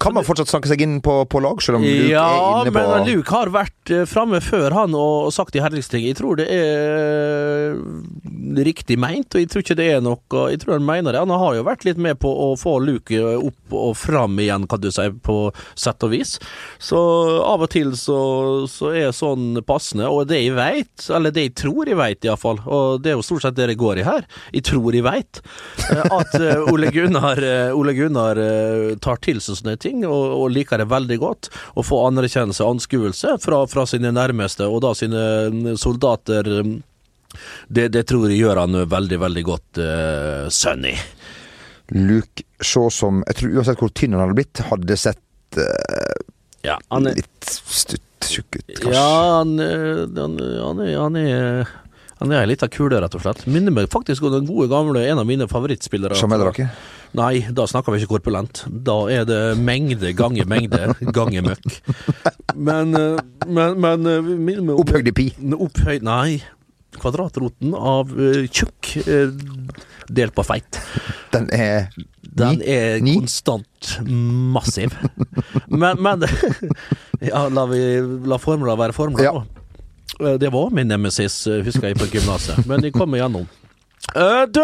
Kan 0.00 0.16
man 0.16 0.24
fortsatt 0.26 0.52
snakke 0.52 0.70
seg 0.70 0.84
inn 0.86 0.98
på, 1.04 1.18
på 1.28 1.42
lag, 1.44 1.60
selv 1.64 1.80
om 1.80 1.84
Luke 1.84 2.08
ja, 2.12 2.24
er 2.24 2.62
inne 2.62 2.72
på 2.72 2.84
Ja, 2.84 2.94
men 2.94 3.10
Luke 3.10 3.34
har 3.36 3.52
vært 3.52 3.92
uh, 3.92 4.04
framme 4.08 4.40
før 4.44 4.76
han 4.76 4.96
og, 4.96 5.28
sagt 5.36 5.52
de 5.56 5.62
herligste 5.64 5.96
ting. 5.96 6.06
Jeg 6.08 6.18
tror 6.20 6.40
det 6.40 6.46
er 6.48 7.76
riktig 8.66 8.96
meint, 9.00 9.28
og 9.34 9.42
jeg 9.42 9.50
tror 9.52 9.64
ikke 9.64 9.78
det 9.78 9.88
er 9.96 10.02
noe 10.04 10.46
Jeg 10.52 10.62
tror 10.62 10.78
han 10.78 10.88
mener 10.88 11.12
det. 11.12 11.24
Han 11.26 11.36
har 11.44 11.58
jo 11.58 11.66
vært 11.66 11.84
litt 11.88 12.00
med 12.00 12.20
på 12.22 12.30
å 12.30 12.48
få 12.58 12.78
Luke 12.84 13.20
opp 13.36 13.76
og 13.76 13.96
fram 13.98 14.38
igjen, 14.40 14.64
kan 14.70 14.80
du 14.80 14.88
si, 14.94 15.08
på 15.26 15.36
sett 15.76 16.04
og 16.06 16.14
vis. 16.14 16.36
Så 16.82 16.98
av 17.44 17.66
og 17.66 17.70
til 17.74 17.92
så, 17.98 18.18
så 18.70 18.94
er 18.96 19.12
sånn 19.16 19.60
passende. 19.66 20.08
Og 20.08 20.28
det 20.30 20.40
jeg 20.40 20.56
veit, 20.56 21.08
eller 21.12 21.34
det 21.34 21.48
jeg 21.50 21.56
tror 21.62 21.90
jeg 21.90 22.00
veit 22.00 22.24
iallfall, 22.26 22.62
og 22.64 23.04
det 23.04 23.12
er 23.12 23.18
jo 23.18 23.25
stort 23.26 23.44
sett 23.44 23.56
det 23.58 23.68
det 23.72 23.78
går 23.80 24.00
i 24.00 24.06
her, 24.06 24.26
jeg 24.54 24.64
tror 24.68 24.96
jeg 24.96 25.04
veit, 25.06 25.40
at 25.90 26.36
eh, 26.38 26.64
Ole 26.72 26.90
Gunnar, 26.94 27.42
eh, 27.42 27.74
Ole 27.76 27.94
Gunnar 27.98 28.40
eh, 28.40 28.94
tar 29.02 29.20
til 29.24 29.42
seg 29.42 29.60
sånne 29.60 29.76
ting, 29.82 30.04
og, 30.08 30.24
og 30.40 30.50
liker 30.54 30.80
det 30.82 30.88
veldig 30.90 31.18
godt. 31.22 31.50
Å 31.76 31.84
få 31.86 32.02
anerkjennelse 32.08 32.64
og 32.64 32.76
anskuelse 32.76 33.36
fra, 33.42 33.62
fra 33.70 33.86
sine 33.90 34.14
nærmeste, 34.14 34.68
og 34.70 34.82
da 34.86 34.94
sine 34.96 35.24
mm, 35.52 35.72
soldater. 35.80 36.48
mm, 36.66 36.76
Det, 37.68 37.88
det 37.92 38.06
tror 38.08 38.30
jeg 38.30 38.40
gjør 38.40 38.62
han 38.62 38.80
veldig, 38.88 39.18
veldig 39.20 39.42
godt, 39.44 39.80
uh, 39.82 40.46
Sunny. 40.48 40.94
Luke 41.94 42.42
Shaw 42.60 42.88
som 42.90 43.20
Jeg 43.28 43.36
tror 43.38 43.58
uansett 43.60 43.82
hvor 43.82 43.92
tynn 43.94 44.16
han 44.16 44.24
hadde 44.24 44.36
blitt, 44.38 44.62
hadde 44.70 44.96
sett 44.98 45.58
uh, 45.60 46.16
Ja, 46.66 46.78
han 46.90 47.06
er, 47.06 47.18
litt 47.20 47.46
stutt 47.46 48.02
tjukk 48.26 48.56
ut, 48.58 48.70
kanskje. 48.80 48.94
ja, 48.96 49.10
han, 49.38 49.58
eh, 49.62 50.02
han, 50.16 50.38
han 50.40 50.80
er, 50.82 50.94
han 50.98 51.18
er 51.20 51.68
han 52.20 52.32
er 52.32 52.42
ei 52.44 52.48
lita 52.52 52.68
kule, 52.72 52.98
rett 53.02 53.14
og 53.18 53.22
slett. 53.24 53.42
Minner 53.50 53.74
meg 53.76 53.90
faktisk 53.92 54.24
om 54.24 54.32
den 54.32 54.46
gode 54.48 54.68
gamle, 54.72 55.02
en 55.04 55.20
av 55.20 55.26
mine 55.28 55.46
favorittspillere. 55.50 56.16
Sjameldrake. 56.16 56.68
Nei, 57.16 57.46
da 57.54 57.64
snakker 57.68 57.92
vi 57.94 58.00
ikke 58.02 58.16
korpulent. 58.16 58.64
Da 58.68 58.96
er 59.12 59.24
det 59.28 59.40
mengde 59.62 60.10
ganger 60.16 60.48
mengde 60.48 60.94
ganger 61.16 61.44
møkk. 61.46 61.78
Men, 62.56 62.92
eh, 62.96 63.20
men, 63.46 63.78
men 63.80 64.06
eh, 64.10 64.20
minner 64.34 64.62
meg 64.66 64.74
om- 64.74 64.82
Opphøyd 64.84 65.08
i 65.12 65.14
pi. 65.16 65.28
Opphøyd 65.56 66.04
Nei. 66.06 66.42
Kvadratroten 66.96 67.74
av 67.76 68.08
uh, 68.16 68.46
tjukk 68.48 68.94
uh, 69.04 69.28
delt 70.08 70.32
på 70.32 70.44
feit. 70.48 70.78
Den 71.34 71.50
er 71.52 71.90
Den 72.36 72.62
er 72.64 73.02
Ni? 73.04 73.18
konstant 73.20 73.98
massiv. 74.08 74.94
Men, 75.68 76.00
men 76.00 76.24
Ja, 77.30 77.46
la, 77.52 77.66
vi, 77.68 77.82
la 78.24 78.38
formler 78.40 78.78
være 78.80 78.96
formler. 78.96 79.24
Ja. 79.28 79.34
da. 79.42 79.65
Eh, 80.20 80.34
Det 80.38 80.52
var 80.52 80.70
min 80.70 80.88
nemesis, 80.88 81.46
eh, 81.46 81.64
husker 81.64 81.88
jeg, 81.88 81.96
på 81.96 82.06
gymnaset. 82.12 82.66
Men 82.66 82.82
jeg 82.84 82.92
kom 82.92 83.14
igjennom. 83.14 83.46
Uh, 84.14 84.46
du, 84.48 84.62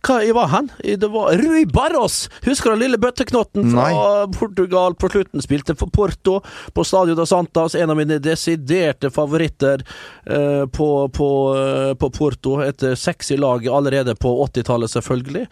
hva 0.00 0.16
var 0.34 0.46
han? 0.54 0.70
Det 0.80 1.08
var 1.12 1.36
Rui 1.36 1.66
Barros! 1.66 2.30
Husker 2.46 2.72
du 2.72 2.80
lille 2.80 2.98
bøtteknotten 2.98 3.68
fra 3.74 4.26
Portugal 4.32 4.94
på 4.96 5.10
slutten? 5.12 5.42
Spilte 5.44 5.76
for 5.78 5.92
Porto 5.92 6.38
på 6.74 6.84
Stadio 6.84 7.14
da 7.18 7.26
Santas. 7.28 7.76
En 7.76 7.92
av 7.92 7.98
mine 7.98 8.18
desiderte 8.22 9.10
favoritter 9.12 9.84
uh, 9.84 10.64
på, 10.66 10.88
på, 11.12 11.30
uh, 11.54 11.92
på 11.94 12.10
Porto. 12.16 12.56
Et 12.64 12.86
sexy 12.96 13.36
lag 13.36 13.68
allerede 13.68 14.16
på 14.16 14.32
80-tallet, 14.46 14.90
selvfølgelig. 14.90 15.46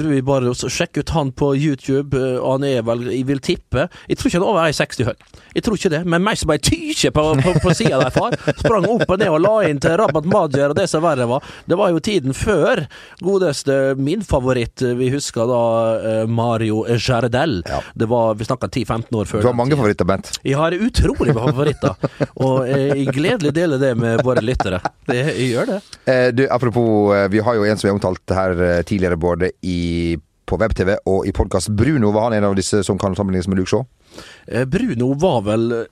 Rui 0.00 0.20
Barros, 0.24 0.62
sjekk 0.70 1.00
ut 1.02 1.12
han 1.14 1.32
på 1.36 1.50
YouTube. 1.56 2.18
Han 2.38 2.64
er 2.66 2.84
vel, 2.86 3.06
jeg 3.10 3.26
vil 3.28 3.40
tippe 3.44 3.88
Jeg 4.08 4.18
tror 4.18 4.30
ikke 4.30 4.38
han 4.38 4.46
er 4.46 4.52
over 4.52 4.70
1,60 4.70 5.08
høy. 5.08 5.40
Jeg 5.54 5.64
tror 5.66 5.78
ikke 5.78 5.92
det, 5.92 6.00
men 6.10 6.24
meg 6.24 6.38
som 6.38 6.52
ei 6.54 6.58
tykje 6.62 7.10
på, 7.14 7.24
på, 7.42 7.54
på 7.62 7.74
sida 7.76 7.98
der, 8.00 8.14
far. 8.14 8.36
Sprang 8.60 8.86
opp 8.90 9.06
og 9.06 9.20
ned 9.20 9.32
og 9.32 9.42
la 9.42 9.54
inn 9.68 9.82
til 9.82 9.96
Rabat 10.00 10.26
Majer 10.30 10.72
og 10.72 10.78
det 10.78 10.86
som 10.90 11.04
verre 11.04 11.28
var. 11.30 11.44
Det 11.68 11.78
var 11.78 11.92
jo 11.94 12.02
tiden 12.02 12.34
før 12.36 12.43
godeste 13.24 13.94
min 13.96 14.24
favoritt. 14.24 14.82
Vi 14.82 15.10
husker 15.14 15.48
da 15.48 15.62
eh, 15.96 16.26
Mario 16.30 16.84
Jardel. 16.88 17.62
Ja. 17.68 17.80
Det 17.94 18.08
var, 18.10 18.34
Vi 18.34 18.44
snakka 18.44 18.68
10-15 18.68 19.16
år 19.20 19.30
før. 19.30 19.40
Du 19.44 19.50
har 19.50 19.56
mange 19.58 19.76
favoritter, 19.76 20.08
Bent. 20.08 20.30
Jeg 20.44 20.58
har 20.60 20.76
utrolig 20.76 21.34
mange 21.34 21.54
favoritter, 21.54 21.96
og 22.36 22.68
eh, 22.68 22.92
jeg 23.04 23.14
gledelig 23.16 23.54
deler 23.56 23.82
det 23.82 23.94
med 23.98 24.22
våre 24.26 24.44
lyttere. 24.44 24.80
Det, 25.08 25.20
jeg 25.32 25.50
gjør 25.54 25.72
det. 25.74 25.80
Eh, 26.10 26.28
du, 26.34 26.46
apropos, 26.50 27.14
eh, 27.16 27.28
vi 27.32 27.42
har 27.44 27.58
jo 27.58 27.64
en 27.64 27.80
som 27.80 27.88
vi 27.88 27.92
har 27.92 27.98
omtalt 27.98 28.36
her 28.36 28.62
eh, 28.68 28.82
tidligere, 28.86 29.16
både 29.20 29.50
i, 29.62 30.16
på 30.46 30.58
web-TV 30.60 30.96
og 31.10 31.28
i 31.28 31.32
podkast. 31.36 31.72
Bruno 31.76 32.12
var 32.14 32.28
han 32.30 32.38
en 32.40 32.50
av 32.50 32.58
disse 32.58 32.82
som 32.86 32.98
kan 33.00 33.16
sammenlignes 33.16 33.48
med 33.48 33.62
Luke 33.62 33.70
Shaw? 33.72 33.86
Eh, 34.48 34.64
Bruno 34.64 35.12
var 35.14 35.40
vel 35.46 35.86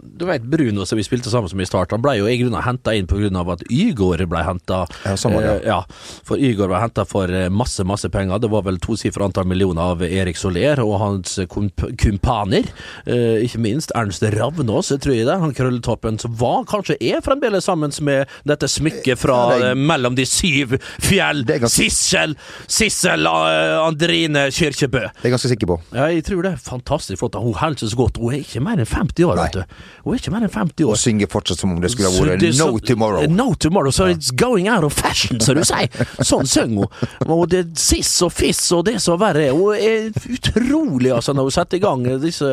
Du 0.00 0.24
vet 0.28 0.42
Bruno 0.42 0.84
som 0.86 0.98
vi 0.98 1.04
spilte 1.06 1.30
sammen 1.32 1.48
som 1.50 1.60
i 1.60 1.66
start, 1.68 1.90
han 1.94 2.02
ble 2.04 2.16
jo 2.18 2.26
i 2.28 2.36
grunnen 2.40 2.62
henta 2.62 2.94
inn 2.94 3.06
pga. 3.06 3.24
at 3.52 3.62
Ygor 3.70 4.20
ble 4.28 4.42
henta. 4.44 4.84
Ja, 5.04 5.14
ja. 5.16 5.30
var 5.30 5.60
ja. 5.64 5.78
For 6.24 6.36
Ygor 6.36 6.68
ble 6.68 6.80
henta 6.80 7.04
for 7.08 7.28
eh, 7.32 7.48
masse, 7.48 7.84
masse 7.84 8.08
penger. 8.12 8.38
Det 8.38 8.50
var 8.50 8.62
vel 8.66 8.78
tosifra 8.78 9.24
antall 9.28 9.46
millioner 9.46 9.82
av 9.94 10.02
Erik 10.02 10.36
Soler 10.36 10.80
og 10.84 10.98
hans 11.00 11.38
kump 11.50 11.84
kumpaner. 12.00 12.68
Eh, 13.06 13.44
ikke 13.46 13.60
minst 13.64 13.92
Ernst 13.96 14.22
Ravnås, 14.34 14.92
tror 15.00 15.14
jeg 15.14 15.26
det. 15.28 15.38
Han 15.40 15.54
krølletoppen 15.56 16.18
som 16.20 16.34
var, 16.40 16.64
kanskje 16.68 16.96
er 17.00 17.20
fremdeles 17.24 17.64
sammen 17.68 17.92
med 18.04 18.28
dette 18.44 18.68
smykket 18.68 19.18
fra 19.18 19.34
Ja, 19.34 19.56
er- 19.56 19.70
eh, 19.70 19.74
mellom 19.74 20.14
de 20.16 20.24
syv 20.28 20.76
fjell. 21.00 21.44
Ganske- 21.44 21.70
Sissel, 21.74 22.36
Sissel 22.68 23.26
eh, 23.26 23.78
Andrine 23.84 24.48
Kyrkjebø. 24.50 25.00
Det 25.00 25.24
er 25.24 25.30
jeg 25.30 25.32
ganske 25.36 25.48
sikker 25.54 25.66
på. 25.66 25.80
Ja, 25.94 26.06
jeg 26.12 26.24
tror 26.24 26.42
det 26.42 26.54
fantastisk 26.60 27.18
flott. 27.18 27.34
Hun 27.40 27.54
holder 27.54 27.78
seg 27.78 27.93
så 27.94 28.00
godt. 28.02 28.18
Hun 28.20 28.34
er 28.34 28.42
ikke 28.42 28.60
mer 28.66 28.82
enn 28.82 28.90
50 28.90 29.24
år, 29.30 29.40
vet 29.40 29.56
du. 29.56 29.78
Hun 30.04 30.14
er 30.16 30.20
ikke 30.20 30.34
mer 30.34 30.44
enn 30.48 30.52
50 30.52 30.84
Og 30.84 30.92
år. 30.94 31.00
synger 31.00 31.30
fortsatt 31.32 31.62
som 31.64 31.72
om 31.72 31.80
det 31.82 31.92
skulle 31.94 32.10
ha 32.10 32.26
vært 32.28 32.44
No 32.58 32.68
Tomorrow. 32.78 33.26
No 33.30 33.48
tomorrow, 33.54 33.90
so 33.94 34.06
it's 34.10 34.30
going 34.34 34.68
out 34.68 34.84
of 34.84 34.92
fashion, 34.92 35.40
som 35.40 35.56
du 35.56 35.64
sier. 35.70 35.88
Sånn 36.20 36.46
synger 36.50 36.84
hun. 36.84 37.30
Og 37.38 37.46
det 37.54 37.64
siss 37.80 38.12
og 38.26 38.32
fiss 38.34 38.60
og 38.76 38.84
det 38.88 38.98
som 39.02 39.18
verre 39.22 39.46
er. 39.48 39.54
Hun 39.56 39.74
er 39.78 40.10
utrolig, 40.34 41.12
altså, 41.14 41.32
når 41.36 41.48
hun 41.48 41.54
setter 41.56 41.78
i 41.78 41.82
gang 41.84 42.04
disse 42.22 42.50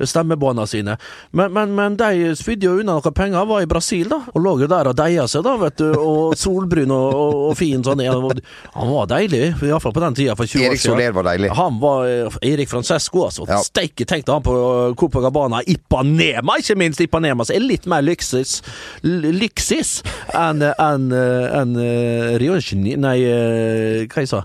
stemmebåndene 0.00 0.66
sine. 0.70 0.96
Men, 1.36 1.52
men, 1.52 1.74
men 1.76 1.96
de 2.00 2.32
spydde 2.38 2.66
jo 2.68 2.76
unna 2.80 2.96
noen 2.98 3.14
penger, 3.16 3.44
var 3.50 3.62
i 3.64 3.68
Brasil, 3.70 4.08
da. 4.10 4.20
Og 4.34 4.42
lå 4.44 4.56
jo 4.64 4.68
der 4.70 4.90
og 4.90 4.96
deia 4.98 5.26
seg, 5.30 5.44
da, 5.46 5.56
vet 5.60 5.78
du. 5.80 5.88
Og 6.00 6.36
solbrun 6.38 6.90
og, 6.94 7.08
og, 7.14 7.38
og 7.50 7.56
fin 7.58 7.84
sånn. 7.86 8.00
Han 8.00 8.90
var 8.94 9.10
deilig, 9.10 9.42
iallfall 9.66 9.94
på 9.96 10.02
den 10.04 10.16
tida 10.18 10.36
for 10.38 10.48
20 10.48 10.62
år 10.64 10.70
Erik 10.70 10.80
siden. 10.82 10.94
Soler 10.96 11.16
var 11.16 11.28
deilig. 11.30 11.50
Han 11.58 11.78
var 11.82 12.06
eh, 12.08 12.38
Erik 12.52 12.70
Francesco, 12.70 13.24
altså. 13.28 13.46
Ja. 13.50 13.60
Steike 13.66 14.06
tenkte 14.08 14.34
han 14.36 14.44
på 14.46 14.54
Copacabana. 15.00 15.62
Ipanema, 15.70 16.58
ikke 16.60 16.78
minst. 16.78 17.02
Ipanema 17.04 17.46
som 17.46 17.56
er 17.56 17.66
litt 17.66 17.88
mer 17.90 18.04
lyksis, 18.06 18.60
lyksis 19.02 20.00
enn 20.36 20.64
en, 20.70 21.10
en, 21.12 21.76
Rio 22.40 22.58
Nei, 23.00 23.18
eh, 23.24 24.06
hva 24.10 24.24
jeg 24.24 24.30
sa 24.30 24.44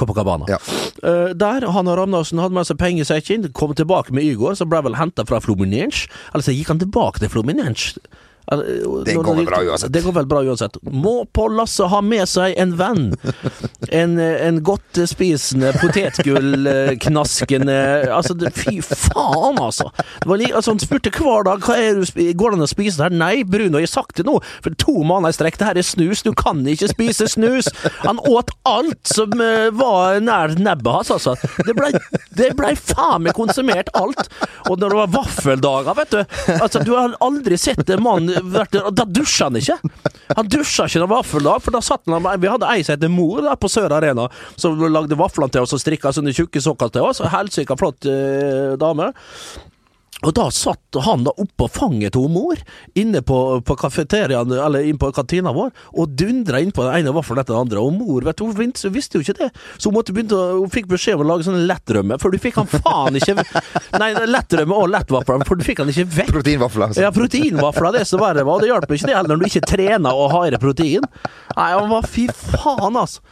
Copacabana. 0.00 0.48
Ja. 0.48 0.58
Eh, 1.02 1.32
der, 1.36 1.66
han 1.74 1.90
og 1.90 1.98
Ramnarsen 1.98 2.40
hadde 2.40 2.56
med 2.56 2.68
seg 2.68 2.78
penger 2.80 3.04
i 3.04 3.08
sekken, 3.08 3.50
kom 3.56 3.74
tilbake 3.76 4.14
med 4.16 4.24
Igor, 4.24 4.56
som 4.56 4.70
ble 4.70 4.80
vel 4.86 4.96
henta 5.00 5.26
fra 5.28 5.42
Fluminense. 5.44 6.08
Eller 6.32 6.46
så 6.46 6.54
gikk 6.56 6.72
han 6.72 6.80
tilbake 6.82 7.22
til 7.22 7.32
Fluminense. 7.32 8.00
Eller, 8.50 9.04
Det 9.04 9.14
går 9.14 9.34
vel 9.34 9.46
bra 9.46 9.62
uansett. 9.62 9.92
Det 9.92 10.02
går 10.02 10.12
vel 10.12 10.26
bra 10.26 10.42
uansett. 10.42 10.76
Må 10.82 11.24
Pål 11.32 11.56
Lasse 11.60 11.86
ha 11.92 12.00
med 12.02 12.26
seg 12.28 12.56
en 12.58 12.74
venn? 12.78 13.04
En, 13.94 14.18
en 14.18 14.58
godtespisende, 14.66 15.72
potetgullknaskende 15.80 17.76
Altså, 18.14 18.36
fy 18.54 18.80
faen, 18.82 19.58
altså! 19.60 19.90
Det 20.22 20.28
var 20.28 20.40
like, 20.40 20.54
altså! 20.56 20.74
Han 20.74 20.82
spurte 20.82 21.12
hver 21.14 21.46
dag 21.46 21.64
hva 21.64 21.76
er 21.78 22.00
du, 22.00 22.04
går 22.36 22.54
det 22.54 22.60
an 22.60 22.66
å 22.66 22.70
spise 22.70 22.98
det 22.98 23.08
her. 23.08 23.16
Nei, 23.22 23.42
Bruno, 23.46 23.80
jeg 23.80 23.88
har 23.88 23.94
sagt 23.94 24.20
det 24.20 24.26
nå, 24.28 24.38
for 24.64 24.76
to 24.80 24.96
måneder 25.06 25.34
i 25.34 25.38
strekk. 25.38 25.58
Det 25.60 25.68
her 25.70 25.80
er 25.80 25.86
snus, 25.86 26.24
du 26.26 26.32
kan 26.36 26.62
ikke 26.68 26.90
spise 26.92 27.28
snus! 27.30 27.70
Han 28.04 28.20
åt 28.28 28.52
alt 28.68 29.00
som 29.10 29.34
eh, 29.42 29.68
var 29.76 30.20
nær 30.24 30.56
nebbet 30.58 31.00
hans, 31.00 31.14
altså. 31.16 31.36
Det 31.66 31.74
blei 31.76 31.92
det 32.36 32.52
ble 32.58 32.72
faen 32.78 33.24
meg 33.26 33.34
konsumert, 33.36 33.90
alt. 33.98 34.30
Og 34.70 34.78
når 34.80 34.92
det 34.92 35.00
var 35.00 35.14
vaffeldager, 35.16 35.96
vet 35.98 36.14
du 36.14 36.20
Altså, 36.60 36.82
du 36.84 36.92
har 36.94 37.14
aldri 37.24 37.56
sett 37.60 37.88
en 37.90 38.02
mann 38.04 38.30
Da 38.40 39.06
dusja 39.06 39.48
han 39.48 39.58
ikke! 39.60 39.76
Han 40.36 40.50
dusja 40.50 40.86
ikke 40.88 41.02
når 41.02 41.12
vaffeldag, 41.14 41.64
for 41.64 41.74
da 41.76 41.82
satt 41.84 42.08
han 42.10 42.28
Vi 42.42 42.50
hadde 42.50 42.70
ei 42.72 42.84
som 42.86 42.96
het 42.96 43.10
Mor 43.12 43.42
der 43.44 43.58
på 43.60 43.70
Sør 43.70 43.92
Arena, 43.96 44.28
som 44.60 44.78
lagde 44.90 45.18
vaflene 45.18 45.52
til 45.52 45.64
oss 45.64 45.74
og 45.76 45.82
strikka 45.82 46.12
sånne 46.14 46.34
tjukke 46.36 46.62
sokker 46.62 46.92
til 46.94 47.06
oss. 47.08 47.22
Helsika 47.32 47.76
flott 47.78 48.08
eh, 48.08 48.76
dame. 48.80 49.10
Og 50.26 50.34
da 50.36 50.46
satt 50.52 50.98
han 51.04 51.24
da 51.24 51.32
oppå 51.40 51.68
fanget 51.72 52.14
til 52.16 52.28
mor, 52.32 52.60
inne 52.98 53.22
på, 53.24 53.38
på 53.64 53.76
kafeteriaen, 53.80 54.52
eller 54.52 54.84
inne 54.84 55.00
på 55.00 55.12
kantina 55.16 55.52
vår, 55.56 55.70
og 55.96 56.16
dundra 56.18 56.60
innpå 56.60 56.84
den 56.84 57.00
ene 57.00 57.14
vaffelen 57.16 57.40
etter 57.40 57.56
den 57.56 57.64
andre. 57.64 57.80
Og 57.80 57.94
mor 57.96 58.26
vet 58.26 58.40
du, 58.40 58.44
hun 58.48 58.56
visste, 58.58 58.92
visste 58.92 59.18
jo 59.18 59.24
ikke 59.24 59.38
det, 59.40 59.50
så 59.80 59.92
hun 59.92 60.00
begynne 60.00 60.42
hun 60.58 60.72
fikk 60.72 60.90
beskjed 60.90 61.16
om 61.16 61.24
å 61.24 61.30
lage 61.32 61.48
sånne 61.48 61.64
lettrømme, 61.68 62.20
for 62.20 62.34
du 62.34 62.40
fikk 62.42 62.60
han 62.60 62.68
faen 62.70 63.16
ikke 63.16 63.38
Nei, 64.00 64.10
lettrømme 64.28 64.76
og 64.76 64.90
lettvafler, 64.92 65.44
for 65.48 65.60
du 65.60 65.64
fikk 65.66 65.82
han 65.82 65.90
ikke 65.92 66.06
vekk. 66.18 66.32
Proteinvafler. 66.36 66.90
Altså. 66.90 67.04
Ja, 67.04 67.10
proteinvafler, 67.14 67.96
det 67.96 68.06
som 68.08 68.22
verre 68.22 68.44
var. 68.46 68.62
Det 68.62 68.70
hjalp 68.70 68.92
ikke 68.96 69.10
det 69.10 69.16
heller 69.16 69.34
når 69.34 69.44
du 69.44 69.50
ikke 69.50 69.68
trener 69.72 70.16
og 70.16 70.32
har 70.34 70.48
i 70.48 70.54
deg 70.54 70.62
protein. 70.62 71.06
Nei, 71.56 71.70
han 71.74 71.90
var 71.90 72.08
fy 72.08 72.28
faen, 72.28 72.98
altså. 73.00 73.24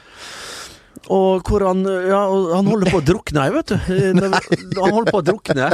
Og 1.09 1.47
hvor 1.49 1.63
han 1.65 1.83
Ja, 1.89 2.21
han 2.55 2.67
holder 2.69 2.91
på 2.93 3.01
å 3.01 3.05
drukne, 3.05 3.47
vet 3.55 3.71
du. 3.73 3.77
Han 4.79 4.93
holder 4.93 5.13
på 5.13 5.21
å 5.23 5.25
drukne. 5.25 5.69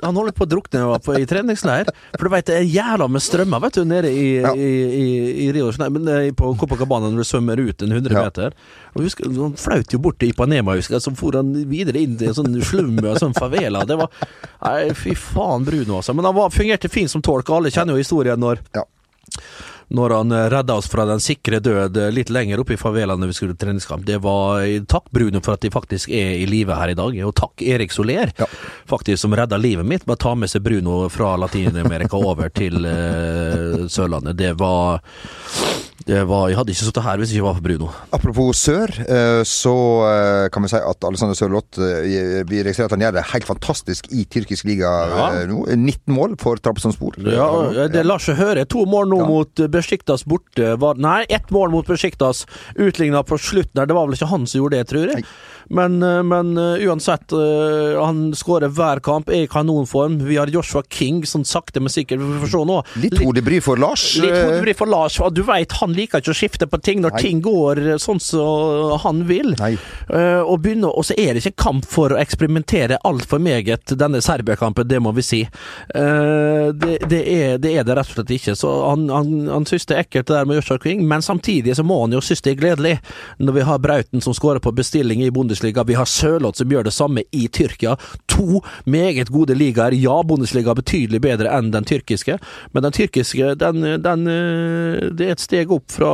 Han 0.00 0.16
holder 0.16 0.32
på 0.36 0.46
å 0.46 0.48
drukne 0.48 0.84
i 1.20 1.26
treningsleir. 1.28 1.90
For 2.16 2.26
du 2.28 2.32
veit, 2.32 2.46
det 2.48 2.56
er 2.62 2.68
jævla 2.68 3.08
med 3.12 3.24
strømmer, 3.24 3.60
vet 3.66 3.76
du, 3.80 3.82
nede 3.88 4.12
i, 4.12 4.28
Ja. 4.40 4.54
i, 4.56 4.70
i, 5.00 5.06
i 5.46 5.48
Rio 5.52 5.68
Nei, 5.80 5.88
men 5.92 6.08
eh, 6.08 6.30
på 6.36 6.52
Copacabana 6.60 7.10
når 7.10 7.22
du 7.22 7.28
svømmer 7.28 7.60
ut 7.60 7.84
en 7.84 7.92
100 7.92 8.16
meter. 8.16 8.56
Og 8.94 9.04
husker, 9.04 9.28
Han 9.36 9.56
flaut 9.60 9.92
jo 9.92 10.00
bort 10.02 10.18
til 10.20 10.32
Ipanema, 10.32 10.74
husker 10.78 10.96
jeg, 10.96 11.04
så 11.04 11.12
for 11.18 11.36
han 11.38 11.52
videre 11.70 12.00
inn 12.02 12.16
til 12.20 12.32
en 12.32 12.38
sånn 12.40 12.56
slum 12.64 12.96
og 13.04 13.20
sånn 13.20 13.36
favela. 13.36 13.84
Det 13.88 13.98
var 14.00 14.08
Nei, 14.64 14.90
fy 14.96 15.12
faen, 15.16 15.64
Bruno, 15.68 16.00
altså. 16.00 16.16
Men 16.16 16.28
han 16.28 16.36
var, 16.36 16.50
fungerte 16.54 16.88
fint 16.92 17.12
som 17.12 17.22
tolk, 17.24 17.48
og 17.52 17.60
alle 17.60 17.74
kjenner 17.74 17.96
jo 17.96 18.02
historien 18.04 18.40
når 18.40 18.64
Ja. 18.76 18.84
Når 19.90 20.14
han 20.14 20.32
eh, 20.32 20.46
redda 20.52 20.76
oss 20.78 20.88
fra 20.90 21.04
den 21.08 21.22
sikre 21.22 21.58
død 21.62 21.96
eh, 21.98 22.10
litt 22.14 22.30
lenger 22.30 22.62
oppe 22.62 22.76
i 22.76 22.80
favelaen 22.80 23.20
når 23.20 23.32
vi 23.32 23.36
skulle 23.38 23.56
til 23.56 23.64
treningskamp. 23.66 24.04
Det 24.06 24.20
var 24.22 24.62
eh, 24.62 24.82
takk 24.88 25.10
Bruno 25.10 25.42
for 25.42 25.56
at 25.56 25.64
de 25.64 25.72
faktisk 25.74 26.12
er 26.14 26.36
i 26.38 26.46
live 26.50 26.76
her 26.78 26.92
i 26.92 26.98
dag, 26.98 27.18
og 27.26 27.34
takk 27.38 27.64
Erik 27.66 27.94
Soler, 27.94 28.32
Ja. 28.38 28.46
faktisk, 28.90 29.20
som 29.24 29.34
redda 29.36 29.58
livet 29.58 29.86
mitt 29.86 30.06
med 30.06 30.14
å 30.18 30.22
ta 30.22 30.34
med 30.38 30.50
seg 30.50 30.62
Bruno 30.62 31.02
fra 31.10 31.34
Latin-Amerika 31.40 32.16
over 32.20 32.48
til 32.54 32.84
uh, 32.86 33.86
Sørlandet. 33.90 34.36
Det 34.38 34.52
var 34.60 35.02
var, 36.06 36.48
Jeg 36.48 36.56
hadde 36.58 36.72
ikke 36.72 36.84
sittet 36.86 37.04
her 37.04 37.18
hvis 37.20 37.30
jeg 37.32 37.38
ikke 37.40 37.46
var 37.48 37.58
på 37.60 37.64
Bruno. 37.66 37.88
Apropos 38.16 38.56
sør, 38.64 38.88
eh, 39.04 39.42
så 39.46 39.74
eh, 40.08 40.48
kan 40.52 40.64
vi 40.64 40.70
si 40.72 40.76
at 40.80 41.04
Alexander 41.06 41.36
Sørloth 41.38 41.78
eh, 41.78 42.40
Vi 42.48 42.62
registrerer 42.64 42.88
at 42.90 42.94
han 42.96 43.04
gjør 43.04 43.16
det 43.18 43.24
helt 43.34 43.46
fantastisk 43.48 44.08
i 44.16 44.24
tyrkisk 44.24 44.64
liga 44.68 44.90
Ja. 45.10 45.26
eh, 45.42 45.46
nå. 45.50 45.66
19 45.76 46.14
mål 46.16 46.36
for 46.40 46.56
Trabzonspor. 46.56 47.18
Ja, 47.26 47.86
det 47.92 48.04
lar 48.06 48.18
seg 48.22 48.36
høre. 48.40 48.64
To 48.72 48.86
mål 48.88 49.10
nå 49.12 49.20
Ja. 49.20 49.28
mot 49.28 49.54
Besjiktas 49.70 50.24
borte. 50.24 50.74
Var, 50.80 50.94
nei, 50.96 51.24
ett 51.28 51.50
mål 51.50 51.70
mot 51.70 51.86
Besiktas. 51.86 52.46
Utligna 52.78 53.22
på 53.22 53.38
slutten 53.38 53.78
her. 53.82 53.86
Det 53.86 53.94
var 53.96 54.06
vel 54.08 54.16
ikke 54.16 54.30
han 54.32 54.46
som 54.46 54.60
gjorde 54.62 54.78
det, 54.80 54.88
tror 54.88 55.14
jeg. 55.14 55.24
Men, 55.70 56.00
eh, 56.02 56.22
men 56.26 56.56
eh, 56.58 56.82
uansett, 56.88 57.30
eh, 57.36 57.94
han 58.02 58.32
skårer 58.34 58.72
hver 58.74 59.00
kamp, 59.06 59.28
er 59.30 59.44
i 59.44 59.50
kanonform. 59.50 60.18
Vi 60.26 60.36
har 60.40 60.50
Joshua 60.50 60.82
King, 60.90 61.22
sånn 61.28 61.44
sakte, 61.46 61.78
men 61.80 61.92
sikkert. 61.92 62.18
Vi 62.18 62.40
får 62.42 62.50
se 62.56 62.64
nå. 62.66 62.80
Litt 63.04 63.18
hodebry 63.22 63.60
for 63.62 63.76
Lars. 63.78 64.16
Litt 64.18 64.32
eh, 64.34 64.48
hodebry 64.48 64.74
for 64.74 64.90
Lars. 64.90 65.20
Du 65.30 65.42
veit, 65.46 65.70
han 65.78 65.89
liker 65.96 66.22
ikke 66.22 66.34
å 66.34 66.38
skifte 66.38 66.68
på 66.70 66.80
ting 66.82 67.02
når 67.04 67.16
Nei. 67.16 67.22
ting 67.24 67.42
går 67.44 67.82
sånn 68.02 68.20
som 68.22 68.96
han 69.04 69.24
vil. 69.28 69.54
Eh, 69.60 70.40
og, 70.40 70.60
begynne, 70.64 70.90
og 70.90 71.06
så 71.06 71.16
er 71.18 71.34
det 71.34 71.44
ikke 71.44 71.64
kamp 71.64 71.88
for 71.88 72.14
å 72.14 72.20
eksperimentere 72.20 73.00
altfor 73.06 73.42
meget, 73.42 73.94
denne 73.98 74.22
Serbia-kampen, 74.24 74.88
det 74.88 75.00
må 75.02 75.12
vi 75.16 75.24
si. 75.24 75.40
Uh, 75.94 76.70
det, 76.76 76.98
det, 77.10 77.20
er, 77.20 77.58
det 77.62 77.74
er 77.78 77.86
det 77.86 77.96
rett 77.98 78.12
og 78.12 78.20
slett 78.20 78.34
ikke. 78.36 78.56
Så 78.58 78.70
han, 78.88 79.08
han, 79.12 79.32
han 79.50 79.68
synes 79.68 79.88
det 79.88 79.96
er 79.96 80.04
ekkelt 80.04 80.30
det 80.30 80.36
der 80.36 80.48
med 80.48 80.60
Joshua 80.60 80.80
King, 80.82 81.06
men 81.08 81.24
samtidig 81.24 81.76
så 81.76 81.86
må 81.86 82.02
han 82.04 82.16
jo 82.16 82.22
synes 82.24 82.44
det 82.44 82.54
er 82.54 82.60
gledelig 82.60 82.96
når 83.38 83.56
vi 83.56 83.66
har 83.68 83.82
Brauten 83.82 84.24
som 84.24 84.36
skårer 84.36 84.62
på 84.62 84.74
bestilling 84.76 85.22
i 85.24 85.30
Bundesliga, 85.34 85.84
vi 85.86 85.98
har 85.98 86.08
Sørloth 86.08 86.60
som 86.60 86.72
gjør 86.72 86.88
det 86.88 86.94
samme 86.94 87.24
i 87.30 87.46
Tyrkia. 87.48 87.96
To 88.40 88.62
meget 88.88 89.28
gode 89.32 89.54
ligaer. 89.54 89.94
Ja, 90.00 90.20
Bundesliga 90.24 90.72
er 90.72 90.78
betydelig 90.78 91.20
bedre 91.24 91.52
enn 91.52 91.70
den 91.74 91.86
tyrkiske, 91.88 92.38
men 92.72 92.84
den 92.86 92.94
tyrkiske, 92.96 93.54
den, 93.60 93.84
den 94.00 94.26
eh, 94.30 95.08
Det 95.16 95.26
er 95.26 95.34
et 95.34 95.42
steg 95.42 95.72
opp 95.74 95.90
fra 95.92 96.12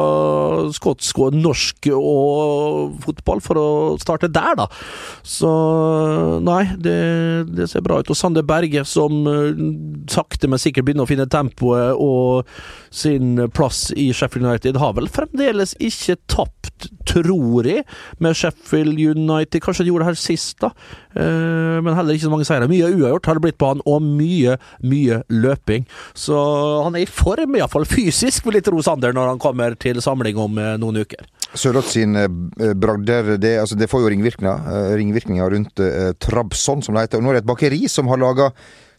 skotsk 0.74 1.20
og 1.22 1.36
norsk 1.36 1.90
og 1.94 2.96
fotball 3.04 3.42
for 3.44 3.60
å 3.60 3.68
starte 4.02 4.30
der, 4.32 4.56
da. 4.58 4.66
Så 5.26 5.50
nei, 6.42 6.62
det, 6.82 6.96
det 7.52 7.68
ser 7.70 7.84
bra 7.86 8.00
ut. 8.00 8.10
Og 8.10 8.18
Sander 8.18 8.46
Berge, 8.46 8.82
som 8.88 9.22
eh, 9.30 9.62
sakte, 10.12 10.50
men 10.50 10.62
sikkert 10.62 10.88
begynner 10.88 11.06
å 11.06 11.10
finne 11.10 11.28
tempoet 11.30 11.94
og 12.02 12.50
sin 12.96 13.36
plass 13.54 13.90
i 13.96 14.10
Sheffield 14.16 14.48
United, 14.48 14.80
har 14.82 14.96
vel 14.98 15.10
fremdeles 15.12 15.76
ikke 15.82 16.18
tapt, 16.32 16.88
tror 17.06 17.66
jeg, 17.68 17.84
med 18.22 18.36
Sheffield 18.38 18.98
United. 18.98 19.62
Kanskje 19.62 19.86
de 19.86 19.92
gjorde 19.92 20.06
det 20.06 20.14
her 20.14 20.20
sist, 20.20 20.58
da. 20.64 20.72
Eh, 21.16 21.78
men 21.84 21.94
heller 21.96 22.15
ikke 22.16 22.26
så 22.26 22.32
mange 22.32 22.48
seire. 22.48 22.68
Mye 22.70 22.90
uavgjort 22.90 23.30
har 23.30 23.38
det 23.38 23.44
blitt 23.46 23.58
på 23.60 23.70
han, 23.70 23.82
og 23.88 24.04
mye, 24.04 24.56
mye 24.86 25.20
løping. 25.32 25.86
Så 26.16 26.36
han 26.84 26.96
er 26.96 27.04
i 27.04 27.10
form, 27.10 27.56
iallfall 27.58 27.86
fysisk, 27.88 28.46
vil 28.46 28.60
jeg 28.60 28.68
tro 28.68 28.82
Sander, 28.84 29.14
når 29.16 29.34
han 29.34 29.42
kommer 29.42 29.76
til 29.80 30.02
samling 30.04 30.40
om 30.40 30.58
eh, 30.62 30.74
noen 30.80 31.02
uker. 31.04 31.28
Sørloth 31.56 31.92
sin 31.94 32.16
eh, 32.18 32.28
bragder, 32.76 33.36
det, 33.40 33.56
altså, 33.62 33.78
det 33.78 33.90
får 33.92 34.04
jo 34.04 34.14
ringvirkninger, 34.14 34.72
eh, 34.72 34.96
ringvirkninger 35.00 35.54
rundt 35.56 35.84
Trabzon, 36.22 36.82
som 36.84 36.96
det 36.96 37.06
heter. 37.06 37.22
Og 37.22 37.26
nå 37.26 37.32
er 37.32 37.38
det 37.38 37.44
et 37.46 37.52
bakeri 37.52 37.84
som 37.92 38.10
har 38.12 38.20
laga 38.22 38.50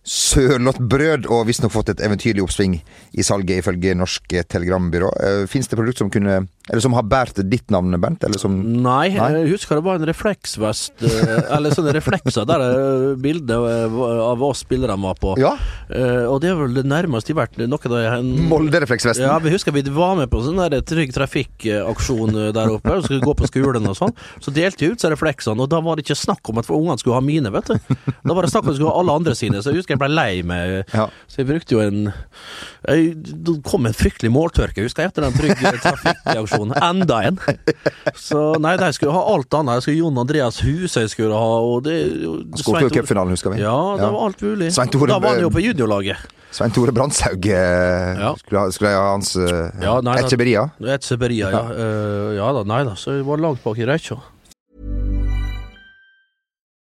Sørloth-brød, 0.08 1.26
og 1.28 1.48
visstnok 1.50 1.74
fått 1.74 1.90
et 1.92 2.02
eventyrlig 2.06 2.44
oppsving 2.46 2.78
i 3.18 3.26
salget, 3.28 3.60
ifølge 3.60 3.96
Norsk 4.00 4.38
Telegrambyrå. 4.48 5.10
Uh, 5.20 5.42
Fins 5.52 5.68
det 5.68 5.76
produkt 5.80 6.00
som 6.00 6.12
kunne 6.14 6.46
Eller 6.70 6.84
som 6.84 6.96
har 6.96 7.04
båret 7.08 7.42
ditt 7.48 7.70
navn, 7.72 7.96
Bernt? 8.00 8.24
Eller 8.28 8.40
som 8.40 8.56
Nei, 8.56 9.10
Nei? 9.16 9.28
jeg 9.38 9.52
husker 9.54 9.80
det 9.80 9.84
var 9.86 10.00
en 10.00 10.08
refleksvest, 10.08 11.04
eh, 11.08 11.54
eller 11.56 11.72
sånne 11.72 11.94
reflekser 11.96 12.48
der 12.48 12.64
eh, 12.66 13.06
bildet 13.24 13.56
eh, 13.56 13.96
av 14.28 14.44
oss 14.44 14.66
spillerne 14.66 15.00
var 15.00 15.16
på. 15.20 15.36
Ja? 15.40 15.54
Eh, 15.88 16.26
og 16.28 16.42
det 16.44 16.52
er 16.52 16.58
vel 16.60 16.76
det 16.76 16.84
nærmeste 16.88 17.36
vært 17.38 17.56
noe 17.62 17.80
da 17.80 18.02
jeg 18.04 18.26
Molde-refleksvesten. 18.52 19.24
Ja, 19.28 19.38
vi 19.44 19.54
husker 19.54 19.72
vi 19.76 19.86
var 19.96 20.18
med 20.20 20.28
på 20.32 20.42
sånn 20.44 20.60
der 20.60 20.84
Trygg 20.88 21.16
Trafikk-aksjon 21.16 22.36
eh, 22.36 22.52
der 22.56 22.74
oppe, 22.76 22.98
og 23.00 23.08
skulle 23.08 23.24
gå 23.24 23.36
på 23.40 23.48
skolen 23.48 23.88
og 23.88 23.96
sånn. 24.00 24.16
Så 24.44 24.52
delte 24.56 24.84
vi 24.84 24.92
ut 24.92 25.04
seg 25.04 25.16
refleksene, 25.16 25.64
og 25.64 25.72
da 25.72 25.80
var 25.84 25.96
det 25.96 26.04
ikke 26.08 26.20
snakk 26.20 26.52
om 26.52 26.60
at 26.60 26.68
ungene 26.72 27.00
skulle 27.00 27.16
ha 27.16 27.24
mine, 27.24 27.52
vet 27.56 27.72
du. 27.72 27.96
Da 28.28 28.36
var 28.36 28.44
det 28.44 28.52
snakk 28.52 28.68
om 28.68 28.74
at 28.74 28.76
de 28.76 28.82
skulle 28.82 28.92
ha 28.92 29.00
alle 29.06 29.18
andre 29.22 29.38
sine, 29.40 29.64
så 29.64 29.72
jeg 29.72 29.80
husker 29.86 29.97
jeg 29.98 30.04
ble 30.06 30.10
lei 30.14 30.42
meg. 30.48 30.78
Ja. 30.94 31.08
Så 31.28 31.42
jeg 31.42 31.50
brukte 31.50 31.76
jo 31.76 31.82
en 31.84 32.06
jeg, 32.88 33.10
Det 33.18 33.56
kom 33.68 33.90
en 33.90 33.96
fryktelig 33.98 34.32
måltørke, 34.32 34.86
husker 34.86 35.04
jeg, 35.04 35.12
etter 35.12 35.26
den 35.28 35.36
trygge 35.36 35.74
Trafikk-aksjonen. 35.84 36.78
Enda 36.80 37.20
en. 37.28 37.42
Så 38.16 38.46
nei, 38.64 38.78
de 38.80 38.92
skulle 38.96 39.18
ha 39.18 39.26
alt 39.34 39.58
annet. 39.60 39.80
Jeg 39.82 39.88
skulle 39.88 40.00
Jon 40.06 40.22
Andreas 40.24 40.62
Husøy 40.64 41.10
skulle 41.12 41.36
ha, 41.36 41.52
og 41.68 41.84
det 41.90 41.98
jo 42.24 42.38
cupfinalen, 42.94 43.34
husker 43.36 43.54
vi. 43.56 43.62
Ja, 43.66 43.76
det 44.00 44.08
var 44.14 44.24
alt 44.30 44.42
mulig. 44.46 44.72
Tore- 44.94 45.12
Da 45.12 45.20
var 45.20 45.36
han 45.36 45.44
jo 45.48 45.52
på 45.54 45.64
juniorlaget. 45.66 46.34
Svein 46.58 46.72
Tore 46.72 46.94
Brandtshaug 46.96 47.44
eh, 47.52 48.22
Ja. 48.22 48.30
skulle, 48.40 48.62
ha- 48.62 48.72
skulle 48.72 48.94
jeg 48.94 48.98
ha 49.04 49.10
hans 49.12 49.34
uh, 49.36 49.68
Ja, 49.84 49.98
nei, 50.02 50.16
Etcheberia. 50.22 50.64
Etseberia, 50.96 51.50
ja. 51.52 51.60
Uh, 51.68 52.30
ja 52.38 52.48
da, 52.56 52.64
nei 52.64 52.80
da, 52.88 52.94
så 52.96 53.18
jeg 53.18 53.26
var 53.28 53.42
langt 53.44 53.60
bak 53.66 53.78
i 53.84 53.86
rekkja. 53.90 54.16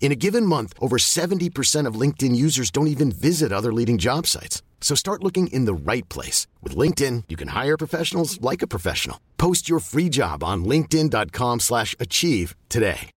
In 0.00 0.12
a 0.12 0.16
given 0.16 0.46
month, 0.46 0.72
over 0.78 0.98
70% 0.98 1.86
of 1.88 2.00
LinkedIn 2.00 2.36
users 2.36 2.70
don't 2.70 2.86
even 2.86 3.10
visit 3.10 3.52
other 3.52 3.72
leading 3.72 3.98
job 3.98 4.26
sites. 4.28 4.62
So 4.80 4.94
start 4.94 5.24
looking 5.24 5.48
in 5.48 5.64
the 5.64 5.74
right 5.74 6.08
place. 6.08 6.46
With 6.62 6.76
LinkedIn, 6.76 7.24
you 7.28 7.36
can 7.36 7.48
hire 7.48 7.76
professionals 7.76 8.40
like 8.40 8.62
a 8.62 8.68
professional. 8.68 9.18
Post 9.36 9.68
your 9.68 9.80
free 9.80 10.08
job 10.08 10.44
on 10.44 10.64
linkedin.com 10.64 11.60
slash 11.60 11.96
achieve 11.98 12.54
today. 12.68 13.10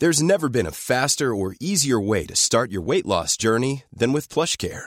There's 0.00 0.22
never 0.22 0.48
been 0.48 0.66
a 0.66 0.70
faster 0.70 1.34
or 1.34 1.56
easier 1.58 1.98
way 1.98 2.24
to 2.26 2.36
start 2.36 2.70
your 2.70 2.82
weight 2.82 3.04
loss 3.04 3.36
journey 3.36 3.82
than 3.92 4.12
with 4.12 4.28
PlushCare. 4.28 4.86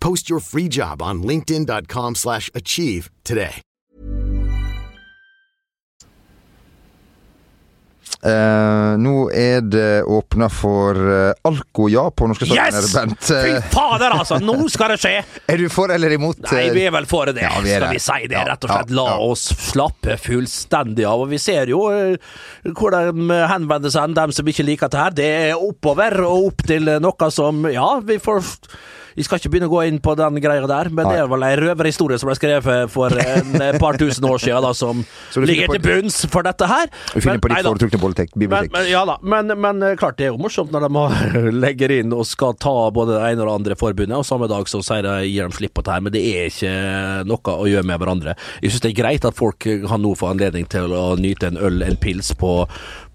Post 0.00 0.30
your 0.30 0.40
free 0.40 0.68
job 0.68 1.02
on 1.02 1.22
linkedin.com 1.22 2.14
slash 2.14 2.50
achieve 2.54 3.10
today. 3.24 3.60
Uh, 8.20 8.98
nå 9.00 9.30
er 9.32 9.62
det 9.64 10.02
åpna 10.04 10.50
for 10.52 10.98
uh, 10.98 11.30
Alco-ja 11.48 12.02
på 12.12 12.26
norske 12.28 12.44
stadioner, 12.44 12.76
Yes! 12.82 12.90
Bent. 12.92 13.22
Fy 13.30 13.52
Eh, 13.54 13.68
fader, 13.72 14.12
altså! 14.12 14.36
Nå 14.44 14.56
skal 14.74 14.92
det 14.92 14.98
skje! 15.00 15.12
er 15.48 15.56
du 15.62 15.70
for 15.72 15.88
eller 15.94 16.12
imot? 16.12 16.36
Nei, 16.50 16.66
eh, 16.66 16.74
vi 16.74 16.82
er 16.84 16.92
vel 16.92 17.08
for 17.08 17.30
det, 17.32 17.40
Ja, 17.46 17.54
vi 17.64 17.72
er 17.72 17.80
skal 17.80 17.86
det. 17.86 17.94
vi 17.96 18.02
si 18.04 18.28
det. 18.28 18.36
Ja, 18.36 18.44
Rett 18.50 18.66
og 18.68 18.74
slett. 18.74 18.92
ja, 18.92 18.98
La 18.98 19.06
ja. 19.14 19.16
oss 19.30 19.46
slappe 19.70 20.18
fullstendig 20.20 21.06
av. 21.08 21.24
Og 21.24 21.32
vi 21.32 21.40
ser 21.40 21.72
jo 21.72 21.80
hvor 21.86 22.20
hvordan 22.82 23.24
de 23.30 23.40
henvender 23.54 23.94
seg, 23.96 24.12
dem 24.20 24.36
som 24.36 24.52
ikke 24.52 24.68
liker 24.68 24.90
dette 24.90 25.00
her. 25.06 25.16
Det 25.16 25.30
er 25.46 25.56
oppover 25.70 26.20
og 26.26 26.50
opp 26.50 26.66
til 26.68 26.92
noe 27.00 27.30
som 27.32 27.64
Ja, 27.72 27.88
vi 28.04 28.18
får 28.20 28.44
vi 29.16 29.24
skal 29.26 29.40
ikke 29.40 29.50
begynne 29.52 29.68
å 29.70 29.72
gå 29.72 29.82
inn 29.88 29.98
på 30.02 30.14
den 30.18 30.38
greia 30.42 30.66
der, 30.70 30.90
men 30.94 31.08
det 31.08 31.18
er 31.22 31.30
vel 31.30 31.44
ei 31.46 31.54
røverhistorie 31.60 32.18
som 32.20 32.30
ble 32.30 32.36
skrevet 32.38 32.90
for 32.92 33.14
en 33.14 33.78
par 33.82 33.98
tusen 34.00 34.26
år 34.28 34.38
siden, 34.42 34.62
da, 34.64 34.72
som 34.76 35.02
ligger 35.46 35.72
til 35.74 35.82
bunns 35.84 36.20
for 36.30 36.46
dette 36.46 36.68
her. 36.70 36.90
Vi 37.14 37.20
finner 37.24 37.38
Men- 37.38 37.44
på 37.44 37.52
ditt 37.54 37.66
foretrukne 37.66 38.00
bibliotek. 38.00 38.36
Men, 38.36 38.68
men, 38.72 38.88
ja 38.90 39.04
da, 39.08 39.16
men, 39.22 39.54
men 39.60 39.82
eh, 39.82 39.96
klart 40.00 40.18
det 40.20 40.28
er 40.28 40.32
jo 40.34 40.40
morsomt 40.42 40.72
når 40.74 40.86
de 40.88 41.50
legger 41.64 41.96
inn 42.00 42.14
og 42.16 42.26
skal 42.28 42.54
ta 42.60 42.74
både 42.94 43.16
det 43.18 43.32
ene 43.32 43.44
og 43.44 43.50
det 43.50 43.56
andre 43.58 43.78
forbundet, 43.80 44.16
og 44.20 44.26
samme 44.28 44.48
dag 44.50 44.68
så 44.70 44.82
sier 44.84 45.02
de, 45.06 45.16
gir 45.26 45.48
de 45.50 45.56
slipp 45.58 45.74
på 45.78 45.84
det 45.86 45.94
her, 45.96 46.04
men 46.06 46.14
det 46.14 46.24
er 46.30 46.50
ikke 46.52 46.74
noe 47.28 47.56
å 47.56 47.68
gjøre 47.70 47.86
med 47.88 48.00
hverandre. 48.02 48.36
Jeg 48.62 48.74
syns 48.74 48.84
det 48.86 48.92
er 48.92 48.98
greit 49.02 49.26
at 49.26 49.38
folk 49.38 49.58
kan 49.64 50.02
nå 50.02 50.14
få 50.18 50.30
anledning 50.30 50.68
til 50.70 50.92
å 50.94 51.14
nyte 51.20 51.50
en 51.50 51.58
øl, 51.60 51.82
en 51.86 51.98
pils, 52.00 52.32
på, 52.40 52.52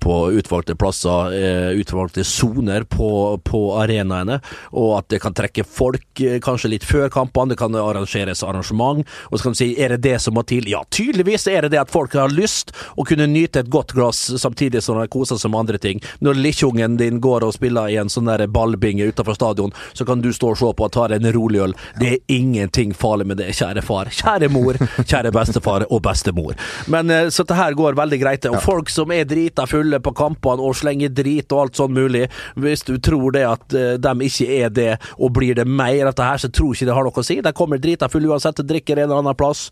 på 0.03 0.15
utvalgte 0.39 0.75
plasser, 0.79 1.35
eh, 1.37 1.71
utvalgte 1.79 2.25
soner 2.27 2.83
på, 2.89 3.09
på 3.45 3.61
arenaene, 3.79 4.39
og 4.73 4.97
at 4.99 5.09
det 5.13 5.21
kan 5.23 5.35
trekke 5.35 5.63
folk 5.65 5.84
eh, 5.93 6.39
kanskje 6.43 6.71
litt 6.73 6.87
før 6.87 7.09
kampene, 7.13 7.53
det 7.53 7.59
kan 7.61 7.75
arrangeres 7.77 8.43
arrangement, 8.43 9.05
og 9.29 9.37
så 9.37 9.43
kan 9.43 9.55
du 9.55 9.59
si 9.59 9.69
er 9.81 9.95
det 9.95 10.01
det 10.07 10.17
som 10.23 10.35
må 10.37 10.43
til? 10.47 10.67
Ja, 10.71 10.83
tydeligvis 10.89 11.47
er 11.51 11.65
det 11.65 11.73
det 11.75 11.81
at 11.83 11.93
folk 11.93 12.15
har 12.17 12.33
lyst 12.33 12.73
å 12.95 13.05
kunne 13.07 13.27
nyte 13.29 13.61
et 13.61 13.71
godt 13.73 13.93
glass 13.95 14.23
samtidig 14.41 14.83
som 14.83 14.99
de 14.99 15.07
koser 15.11 15.39
seg 15.41 15.53
med 15.53 15.65
andre 15.65 15.81
ting. 15.81 16.01
Når 16.25 16.39
lilleungen 16.41 16.97
din 16.97 17.21
går 17.23 17.45
og 17.45 17.55
spiller 17.57 17.91
i 17.91 17.99
en 18.01 18.11
sånn 18.11 18.29
der 18.29 18.47
ballbinge 18.51 19.11
utenfor 19.11 19.37
stadion, 19.37 19.73
så 19.93 20.05
kan 20.07 20.23
du 20.23 20.31
stå 20.33 20.53
og 20.53 20.59
se 20.59 20.71
på 20.73 20.85
og 20.85 20.93
ta 20.93 21.07
deg 21.11 21.23
en 21.23 21.33
rolig 21.35 21.61
øl. 21.65 21.75
Det 21.99 22.11
er 22.11 22.35
ingenting 22.35 22.93
farlig 22.95 23.27
med 23.29 23.41
det, 23.41 23.51
kjære 23.57 23.83
far, 23.85 24.11
kjære 24.13 24.49
mor, 24.53 24.79
kjære 25.01 25.33
bestefar 25.35 25.87
og 25.89 26.01
bestemor. 26.05 26.57
Men 26.91 27.11
eh, 27.13 27.29
så 27.33 27.45
det 27.47 27.57
her 27.57 27.77
går 27.77 27.97
veldig 27.97 28.21
greit. 28.21 28.49
Og 28.51 28.61
folk 28.63 28.91
som 28.93 29.13
er 29.15 29.27
drita 29.29 29.65
fulle 29.69 29.99
på 30.03 30.13
kampene 30.15 30.63
og 30.63 30.77
slenger 30.77 31.13
drit 31.15 31.51
og 31.51 31.65
alt 31.65 31.79
sånn 31.79 31.95
mulig, 31.95 32.27
hvis 32.59 32.85
du 32.87 32.95
tror 33.03 33.35
det 33.35 33.45
at 33.49 33.75
eh, 33.75 33.95
de 34.01 34.29
ikke 34.29 34.49
er 34.59 34.73
det, 34.73 34.91
og 35.17 35.33
blir 35.35 35.57
det 35.57 35.67
mer 35.75 35.93
i 35.95 36.03
dette 36.05 36.27
her, 36.27 36.41
så 36.41 36.49
tror 36.51 36.73
ikke 36.75 36.87
det 36.89 36.95
har 36.97 37.07
noe 37.07 37.21
å 37.21 37.25
si. 37.25 37.39
De 37.43 37.53
kommer 37.55 37.81
drita 37.81 38.09
fulle 38.11 38.31
uansett, 38.31 38.63
drikker 38.67 38.99
en 39.01 39.09
eller 39.09 39.23
annen 39.23 39.37
plass. 39.37 39.67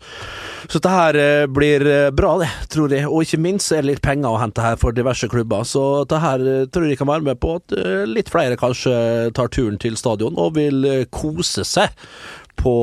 Så 0.66 0.78
dette 0.78 0.92
her 0.92 1.18
eh, 1.20 1.46
blir 1.50 1.86
eh, 1.88 2.10
bra, 2.14 2.34
det, 2.42 2.50
tror 2.72 2.92
jeg. 2.94 3.08
Og 3.08 3.24
ikke 3.26 3.42
minst 3.44 3.72
er 3.72 3.84
det 3.84 3.94
litt 3.94 4.04
penger 4.04 4.32
å 4.32 4.42
hente 4.42 4.64
her 4.64 4.78
for 4.80 4.96
diverse 4.96 5.28
klubber. 5.32 5.66
Så 5.68 5.84
dette 6.04 6.20
her 6.24 6.44
eh, 6.50 6.68
tror 6.72 6.88
jeg 6.88 7.00
kan 7.00 7.10
være 7.10 7.28
med 7.30 7.40
på 7.42 7.56
at 7.60 7.74
litt 8.08 8.30
flere 8.32 8.58
kanskje 8.60 8.94
tar 9.36 9.50
turen 9.52 9.80
til 9.80 9.98
stadion 10.00 10.38
og 10.40 10.54
vil 10.58 10.86
kose 11.14 11.64
seg 11.68 11.92
på, 12.60 12.74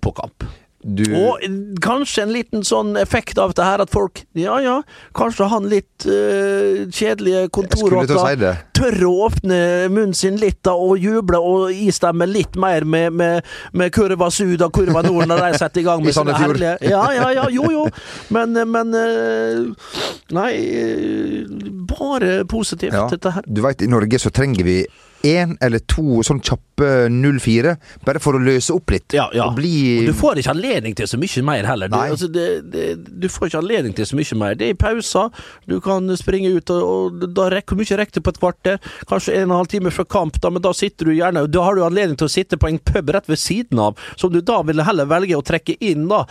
på 0.00 0.14
kamp. 0.16 0.46
Du, 0.84 1.04
Og 1.16 1.40
kanskje 1.80 2.26
en 2.26 2.32
liten 2.34 2.64
sånn 2.66 2.92
effekt 3.00 3.38
av 3.40 3.54
det 3.56 3.64
her 3.64 3.80
at 3.80 3.92
folk 3.92 4.20
Ja 4.36 4.58
ja, 4.60 4.74
kanskje 5.16 5.46
han 5.48 5.70
litt 5.70 6.04
eh, 6.04 6.84
kjedelige 6.92 7.46
å 7.48 7.64
si 8.04 8.50
tør 8.76 8.96
å 9.08 9.12
åpne 9.28 9.58
munnen 9.88 10.12
sin 10.16 10.36
litt 10.40 10.58
da, 10.66 10.74
og 10.76 10.98
juble 11.00 11.38
og 11.40 11.72
istemme 11.72 12.26
litt 12.28 12.58
mer 12.60 12.84
med, 12.84 13.14
med, 13.16 13.48
med 13.72 13.94
kurva 13.94 14.28
sud 14.34 14.60
og 14.66 14.74
kurva 14.76 15.00
nord 15.06 15.30
når 15.30 15.44
de 15.46 15.60
setter 15.62 15.80
i 15.80 15.86
gang 15.86 16.00
I 16.04 16.08
med 16.08 16.16
sine 16.16 16.34
Sandefjord. 16.34 16.60
herlige 16.60 16.92
Ja, 16.92 17.04
ja, 17.16 17.30
ja, 17.38 17.46
jo, 17.54 17.70
jo. 17.72 17.86
Men, 18.34 18.58
men 18.68 18.92
eh, 18.98 19.88
Nei, 20.36 20.52
eh, 20.82 21.72
bare 21.88 22.42
positivt, 22.50 22.92
ja, 22.92 23.06
dette 23.08 23.32
her. 23.38 23.46
du 23.46 23.62
veit, 23.64 23.80
i 23.84 23.88
Norge 23.90 24.20
så 24.20 24.32
trenger 24.34 24.66
vi 24.66 24.78
én 25.24 25.56
eller 25.64 25.82
to 25.88 26.22
sånn 26.26 26.42
kjappe 26.44 26.64
04, 26.74 27.76
bare 28.04 28.20
for 28.22 28.36
å 28.36 28.42
løse 28.42 28.74
opp 28.74 28.90
litt. 28.90 29.14
Ja, 29.14 29.28
ja. 29.34 29.46
Og 29.46 29.58
bli 29.58 30.04
du 30.04 30.12
får 30.16 30.40
ikke 30.40 30.54
anledning 30.54 30.96
til 30.98 31.08
så 31.08 31.18
mye 31.20 31.44
mer 31.46 31.68
heller. 31.68 31.90
Du, 31.92 31.96
altså, 31.96 32.28
det, 32.28 32.46
det, 32.72 32.86
du 33.22 33.28
får 33.30 33.48
ikke 33.48 33.62
anledning 33.62 33.94
til 33.96 34.08
så 34.10 34.18
mye 34.18 34.38
mer. 34.40 34.58
Det 34.58 34.68
er 34.68 34.74
i 34.74 34.78
pauser, 34.78 35.30
du 35.70 35.78
kan 35.84 36.10
springe 36.18 36.50
ut, 36.56 36.72
og, 36.74 37.14
og 37.22 37.28
da 37.36 37.48
rekker 37.54 37.78
mye 37.78 38.00
rekker 38.00 38.18
du 38.18 38.26
på 38.26 38.34
et 38.34 38.40
kvarter? 38.42 38.90
Kanskje 39.10 39.36
en 39.38 39.48
og 39.48 39.54
en 39.54 39.62
halv 39.62 39.70
time 39.72 39.94
før 39.94 40.08
kamp, 40.16 40.40
da, 40.42 40.50
men 40.52 40.64
da 40.64 40.74
sitter 40.76 41.08
du 41.08 41.14
gjerne 41.14 41.46
Da 41.52 41.64
har 41.64 41.78
du 41.78 41.84
anledning 41.86 42.18
til 42.20 42.28
å 42.28 42.34
sitte 42.34 42.58
på 42.60 42.68
en 42.70 42.80
pub 42.82 43.14
rett 43.14 43.30
ved 43.30 43.40
siden 43.40 43.80
av, 43.80 44.00
som 44.20 44.32
du 44.34 44.40
da 44.44 44.60
ville 44.66 44.84
heller 44.86 45.08
velge 45.10 45.38
å 45.38 45.44
trekke 45.46 45.78
inn, 45.84 46.08
da, 46.10 46.24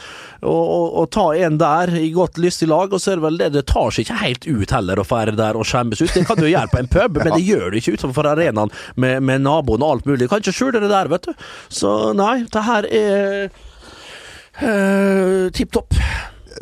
og, 0.43 0.63
og, 0.63 0.87
og 1.01 1.09
ta 1.15 1.27
en 1.39 1.57
der 1.61 1.93
i 1.97 2.11
godt 2.13 2.39
lystig 2.41 2.69
lag, 2.71 2.93
og 2.93 3.01
så 3.01 3.13
er 3.13 3.21
det 3.21 3.27
vel 3.27 3.39
det 3.39 3.51
Det 3.57 3.65
tar 3.69 3.93
seg 3.93 4.05
ikke 4.05 4.21
helt 4.21 4.47
ut 4.47 4.75
heller 4.75 4.99
å 4.99 5.07
fære 5.07 5.37
der 5.39 5.57
og 5.57 5.67
skjemmes 5.67 6.01
ut. 6.03 6.11
Det 6.13 6.25
kan 6.27 6.39
du 6.39 6.49
gjøre 6.49 6.71
på 6.71 6.81
en 6.81 6.91
pub, 6.91 7.19
men 7.23 7.33
det 7.37 7.43
gjør 7.45 7.71
du 7.71 7.79
ikke 7.79 7.95
utenfor 7.97 8.29
arenaen 8.33 8.73
med, 8.95 9.21
med 9.23 9.43
naboen 9.45 9.83
og 9.83 9.97
alt 9.97 10.09
mulig. 10.09 10.29
Kan 10.29 10.43
ikke 10.43 10.55
skjule 10.55 10.81
det 10.83 10.91
der, 10.91 11.11
vet 11.11 11.29
du. 11.29 11.33
Så 11.69 12.13
nei, 12.17 12.43
det 12.53 12.65
her 12.67 12.89
er 12.89 13.49
uh, 14.61 15.49
tipp 15.55 15.73
topp. 15.73 15.97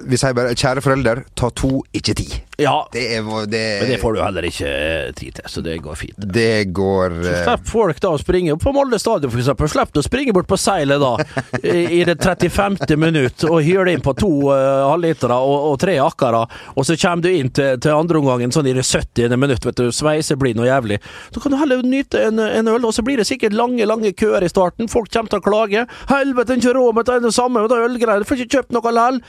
Vi 0.08 0.18
sier 0.18 0.34
bare 0.34 0.56
'kjære 0.56 0.82
forelder, 0.82 1.26
ta 1.36 1.50
to, 1.56 1.84
ikke 1.94 2.16
ti'. 2.18 2.42
Ja, 2.62 2.88
Det, 2.94 3.04
er, 3.16 3.26
det, 3.48 3.62
men 3.82 3.90
det 3.92 3.98
får 4.02 4.14
du 4.14 4.22
heller 4.22 4.46
ikke 4.48 4.70
eh, 4.70 5.12
tid 5.18 5.38
til, 5.40 5.48
så 5.50 5.64
det 5.66 5.78
går 5.84 5.98
fint. 6.00 6.18
det 6.18 6.72
går 6.76 7.16
Så 7.24 7.32
eh, 7.32 7.44
Slipp 7.46 7.68
folk 7.72 8.02
da 8.04 8.12
å 8.14 8.20
springe 8.22 8.58
på 8.62 8.74
Molde 8.76 9.00
stadion, 9.02 9.32
for 9.34 9.42
eksempel. 9.42 9.72
Slipp 9.72 9.98
å 9.98 10.06
springe 10.06 10.36
bort 10.36 10.50
på 10.50 10.60
seilet 10.60 11.02
da, 11.02 11.14
i, 11.62 12.02
i 12.02 12.02
det 12.08 12.18
35. 12.22 12.78
minutt, 13.02 13.46
og 13.50 13.62
hyle 13.66 13.96
inn 13.96 14.04
på 14.04 14.14
to 14.20 14.32
uh, 14.52 14.90
halvlitere 14.92 15.38
og, 15.42 15.72
og 15.72 15.80
tre 15.82 15.98
akkere, 16.04 16.44
og 16.76 16.88
så 16.88 16.98
kommer 17.00 17.26
du 17.26 17.32
inn 17.32 17.52
til, 17.54 17.80
til 17.82 17.96
andreomgangen 17.96 18.54
sånn 18.54 18.70
i 18.70 18.76
det 18.78 18.86
70. 18.88 19.38
minutt, 19.42 19.66
vet 19.66 19.82
du, 19.82 19.90
sveiseblind 19.96 20.60
noe 20.60 20.70
jævlig. 20.70 21.02
Så 21.32 21.44
kan 21.44 21.54
du 21.54 21.60
heller 21.62 21.84
nyte 21.86 22.22
en, 22.28 22.42
en 22.46 22.72
øl, 22.72 22.86
og 22.88 22.96
så 22.96 23.06
blir 23.06 23.22
det 23.22 23.28
sikkert 23.30 23.58
lange, 23.58 23.86
lange 23.90 24.14
køer 24.18 24.46
i 24.46 24.52
starten. 24.52 24.92
Folk 24.92 25.12
kommer 25.14 25.32
til 25.32 25.42
å 25.42 25.46
klage. 25.46 25.88
'Helvete, 26.10 26.58
ikke 26.60 26.76
råd 26.78 26.98
med 26.98 27.12
det 27.26 27.34
samme 27.36 27.62
med 27.62 27.72
det 27.72 27.82
ølgreier, 27.86 28.24
du 28.24 28.30
får 28.30 28.44
ikke 28.44 28.58
kjøpt 28.60 28.76
noe 28.76 28.92
likevel'. 28.92 29.22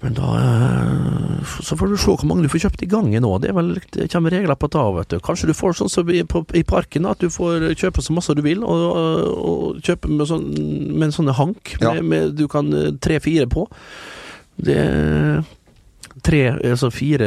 Men 0.00 0.14
da 0.16 0.28
Så 1.62 1.76
får 1.78 1.88
du 1.92 1.96
se 2.00 2.10
hvor 2.12 2.26
mange 2.28 2.42
du 2.44 2.48
får 2.52 2.62
kjøpt 2.66 2.82
i 2.84 2.88
gangen 2.90 3.24
òg. 3.24 3.40
Det, 3.44 3.54
vel- 3.56 3.78
det 3.96 4.08
kommer 4.12 4.30
regler 4.34 4.58
på 4.60 4.68
det. 4.72 4.82
vet 4.98 5.08
du. 5.14 5.18
Kanskje 5.24 5.46
du 5.50 5.54
får 5.56 5.76
sånn 5.78 5.88
som 5.92 6.10
i, 6.10 6.22
på, 6.24 6.42
i 6.54 6.62
parken, 6.62 7.06
at 7.06 7.18
du 7.22 7.30
får 7.30 7.70
kjøpe 7.80 8.02
så 8.04 8.12
masse 8.16 8.34
du 8.36 8.42
vil, 8.44 8.64
og, 8.64 8.84
og 9.40 9.80
kjøpe 9.86 10.10
med, 10.10 10.26
sånn, 10.28 10.44
med 10.98 11.08
en 11.08 11.16
sånn 11.16 11.32
hank 11.38 11.76
Ja. 11.80 11.94
med, 11.94 12.04
med, 12.04 12.34
du 12.36 12.46
kan 12.48 12.68
eh, 12.74 12.90
tre-fire 13.00 13.46
på. 13.50 13.66
Det 14.60 14.82
Tre, 16.26 16.40
altså 16.72 16.90
fire 16.92 17.26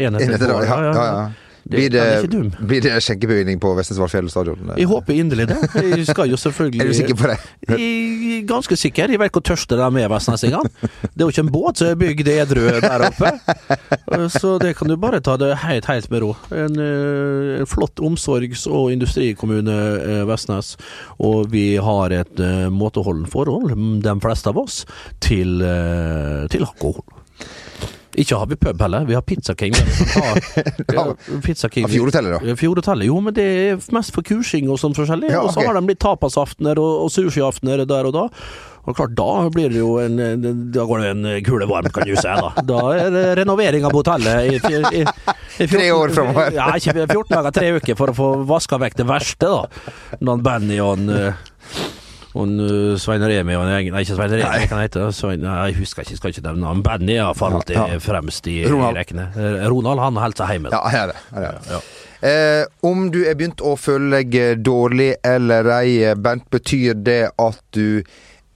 enheter. 0.00 0.24
Enheter, 0.32 0.50
ja, 0.66 0.78
ja, 0.82 0.92
ja. 0.96 1.24
Det, 1.64 1.78
Blir 1.78 1.90
det, 1.90 2.56
blir 2.68 2.82
det 2.84 2.92
skjenkebevilgning 3.00 3.56
på 3.62 3.70
Vestnesvarfjell 3.78 4.26
stadion? 4.28 4.72
Jeg 4.76 4.84
håper 4.90 5.16
inderlig 5.16 5.46
det. 5.48 5.56
Jeg 5.80 6.04
skal 6.10 6.28
jo 6.28 6.36
selvfølgelig 6.36 6.80
Er 6.84 6.90
du 6.90 6.96
sikker 6.98 7.16
på 7.16 7.30
det? 7.30 7.36
Jeg 7.70 7.78
er 7.80 8.42
ganske 8.50 8.76
sikker. 8.76 9.14
Jeg 9.14 9.20
vet 9.22 9.32
hvor 9.32 9.44
tørste 9.48 9.78
de 9.80 9.86
er, 10.02 10.10
vestnesingene. 10.12 10.68
Det 10.84 11.22
er 11.22 11.24
jo 11.24 11.32
ikke 11.32 11.44
en 11.46 11.52
båt 11.54 11.80
som 11.80 11.88
er 11.88 11.96
bygd 12.02 12.28
edru 12.34 12.66
der 12.84 13.06
oppe. 13.08 13.32
Så 14.34 14.58
det 14.60 14.74
kan 14.76 14.92
du 14.92 14.98
bare 15.00 15.22
ta 15.24 15.38
det 15.40 15.54
helt, 15.64 15.88
helt 15.88 16.10
med 16.12 16.24
ro. 16.26 16.34
En, 16.52 16.76
eh, 16.76 17.56
en 17.62 17.70
flott 17.70 17.96
omsorgs- 18.04 18.66
og 18.68 18.92
industrikommune, 18.92 19.78
eh, 20.04 20.22
Vestnes. 20.28 20.74
Og 21.18 21.48
vi 21.54 21.76
har 21.80 22.12
et 22.12 22.44
måteholdent 22.70 23.32
forhold, 23.32 23.72
de 24.04 24.16
fleste 24.20 24.52
av 24.52 24.60
oss, 24.60 24.82
til, 25.24 25.62
eh, 25.64 26.44
til 26.52 26.68
alkohol. 26.68 27.23
Ikke 28.20 28.38
har 28.38 28.46
vi 28.50 28.56
pub 28.60 28.82
heller, 28.84 29.06
vi 29.08 29.16
har 29.16 29.22
Pizza 29.26 29.54
King. 29.58 29.74
Har, 30.94 31.14
Pizza 31.42 31.68
King. 31.68 31.88
Fjordhotellet, 31.90 32.36
da? 32.44 32.54
Fjordhotellet, 32.58 33.08
jo, 33.08 33.16
men 33.24 33.34
det 33.34 33.46
er 33.72 33.80
mest 33.96 34.14
for 34.14 34.26
kursing 34.26 34.68
og 34.70 34.78
sånn 34.82 34.94
forskjellig. 34.96 35.32
Ja, 35.34 35.42
Og 35.42 35.50
så 35.54 35.64
har 35.66 35.74
de 35.74 35.82
blitt 35.88 36.02
tapasaftener 36.04 36.78
og, 36.78 37.06
og 37.06 37.10
sushiaftener 37.14 37.82
der 37.88 38.10
og 38.10 38.14
da. 38.14 38.28
Og 38.84 38.96
klart, 38.98 39.14
da 39.16 39.48
blir 39.48 39.72
det 39.72 39.80
jo 39.80 39.94
en, 39.96 40.18
Da 40.74 40.84
går 40.84 41.00
det 41.00 41.10
en 41.14 41.28
kule 41.46 41.64
varmt, 41.70 41.88
kan 41.96 42.04
du 42.04 42.12
si. 42.20 42.28
Da 42.28 42.64
Da 42.68 42.80
er 42.92 43.10
det 43.14 43.24
renovering 43.40 43.86
av 43.88 43.96
hotellet 43.96 44.50
i, 44.52 44.58
i, 44.60 45.00
i, 45.00 45.02
i 45.64 45.66
14 45.66 45.72
Tre 45.72 45.86
år 45.96 46.12
framover. 46.12 46.52
Ja, 46.58 46.68
ikke 46.76 46.92
14 47.06 47.32
dager, 47.32 47.54
tre 47.56 47.72
uker 47.78 47.96
for 47.98 48.12
å 48.12 48.16
få 48.18 48.30
vaska 48.48 48.78
vekk 48.82 49.00
det 49.00 49.08
verste, 49.08 49.48
da. 49.48 50.18
Når 50.28 50.44
Benny 50.44 50.78
og 50.84 51.08
eh, 51.08 51.40
og 52.34 52.48
Svein 52.98 53.22
Remi 53.22 53.54
og 53.54 53.62
en 53.66 53.72
egen 53.76 53.92
Nei, 53.94 54.00
ikke 54.02 54.16
Svein 54.16 54.32
Remi, 54.34 54.66
hva 54.70 54.80
heter 54.82 55.04
han? 55.06 55.12
Svein, 55.14 55.44
jeg 55.46 55.76
husker 55.78 56.02
ikke, 56.02 56.16
skal 56.18 56.32
ikke 56.34 56.42
nevne 56.48 56.66
han. 56.72 56.80
Benny 56.82 57.14
er 57.14 57.20
iallfall 57.22 57.60
Ja, 57.70 57.84
ja. 57.94 57.98
fremst 58.02 58.48
i, 58.50 58.56
Ronald. 58.66 58.96
rekkene. 58.98 59.28
Eh, 59.38 59.68
Ronald 59.70 60.02
han 60.02 60.18
holder 60.18 60.42
seg 60.42 60.54
hjemme. 60.56 60.72
Ja, 60.74 60.80
her 60.90 61.04
er 61.04 61.12
det. 61.12 61.20
Her 61.36 61.46
er 61.50 61.60
det. 61.68 61.82
Eh, 62.24 62.64
om 62.88 63.06
du 63.14 63.20
er 63.28 63.36
begynt 63.38 63.60
å 63.62 63.76
føle 63.78 64.22
deg 64.24 64.62
dårlig 64.64 65.12
eller 65.24 65.68
ei, 65.78 65.94
Bernt, 66.16 66.46
betyr 66.50 66.94
det 67.06 67.20
at 67.38 67.60
du 67.76 68.02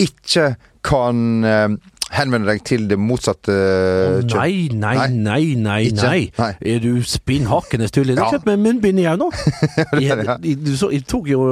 ikke 0.01 0.55
kan 0.87 1.45
eh, 1.45 1.69
henvende 2.15 2.49
deg 2.49 2.63
til 2.67 2.87
det 2.91 2.97
motsatte 2.99 3.53
Å, 3.53 4.21
kjønn? 4.23 4.39
Nei, 4.39 4.69
nei, 4.73 5.09
nei, 5.13 5.55
nei, 5.61 5.81
nei. 5.93 6.21
Nei. 6.39 6.51
Er 6.73 6.79
du 6.85 7.03
spinn 7.07 7.49
hakkende 7.51 7.89
har 8.23 8.31
Ja. 8.33 8.39
kjøpt 8.39 8.47
meg 8.49 8.63
munnbind 8.65 9.03
igjen 9.03 9.19
nå. 9.21 9.31
Jeg, 10.01 10.25
jeg, 10.43 10.57
jeg 10.95 11.03
tok 11.11 11.29
jo, 11.29 11.43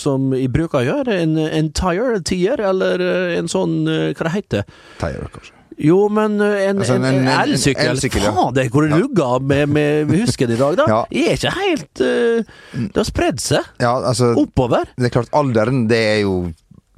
som 0.00 0.32
jeg 0.34 0.50
bruker 0.54 0.80
å 0.82 0.86
gjøre, 0.88 1.20
en, 1.22 1.36
en 1.38 1.70
tire, 1.76 2.18
tier, 2.26 2.60
eller 2.72 3.00
eh, 3.04 3.38
en 3.38 3.48
sånn, 3.50 3.78
eh, 3.88 4.10
hva 4.18 4.26
det 4.28 4.34
heter 4.38 4.66
Teier, 5.00 5.28
kanskje. 5.34 5.54
Jo, 5.78 6.08
men 6.10 6.40
eh, 6.42 6.64
en, 6.72 6.80
Altså, 6.82 6.96
en, 6.98 7.04
en- 7.06 7.20
en 7.22 7.28
elsykkel. 7.44 8.24
Fader, 8.34 8.64
ja. 8.66 8.70
Hvor 8.74 8.82
det 8.88 8.96
lugga 8.98 9.28
med, 9.38 9.68
med 9.70 10.10
husken 10.10 10.50
i 10.50 10.58
dag, 10.58 10.74
da. 10.80 10.86
Ja. 10.96 11.02
Jeg 11.14 11.28
er 11.28 11.38
ikke 11.38 11.52
helt 11.54 12.02
uh, 12.02 12.56
Det 12.88 12.98
har 12.98 13.06
spredd 13.06 13.38
seg 13.44 13.68
Ja, 13.84 13.92
altså 14.10 14.32
oppover. 14.42 14.90
Det 14.98 15.06
er 15.12 15.14
klart, 15.20 15.30
alderen, 15.38 15.84
det 15.90 16.00
er 16.16 16.18
jo 16.24 16.34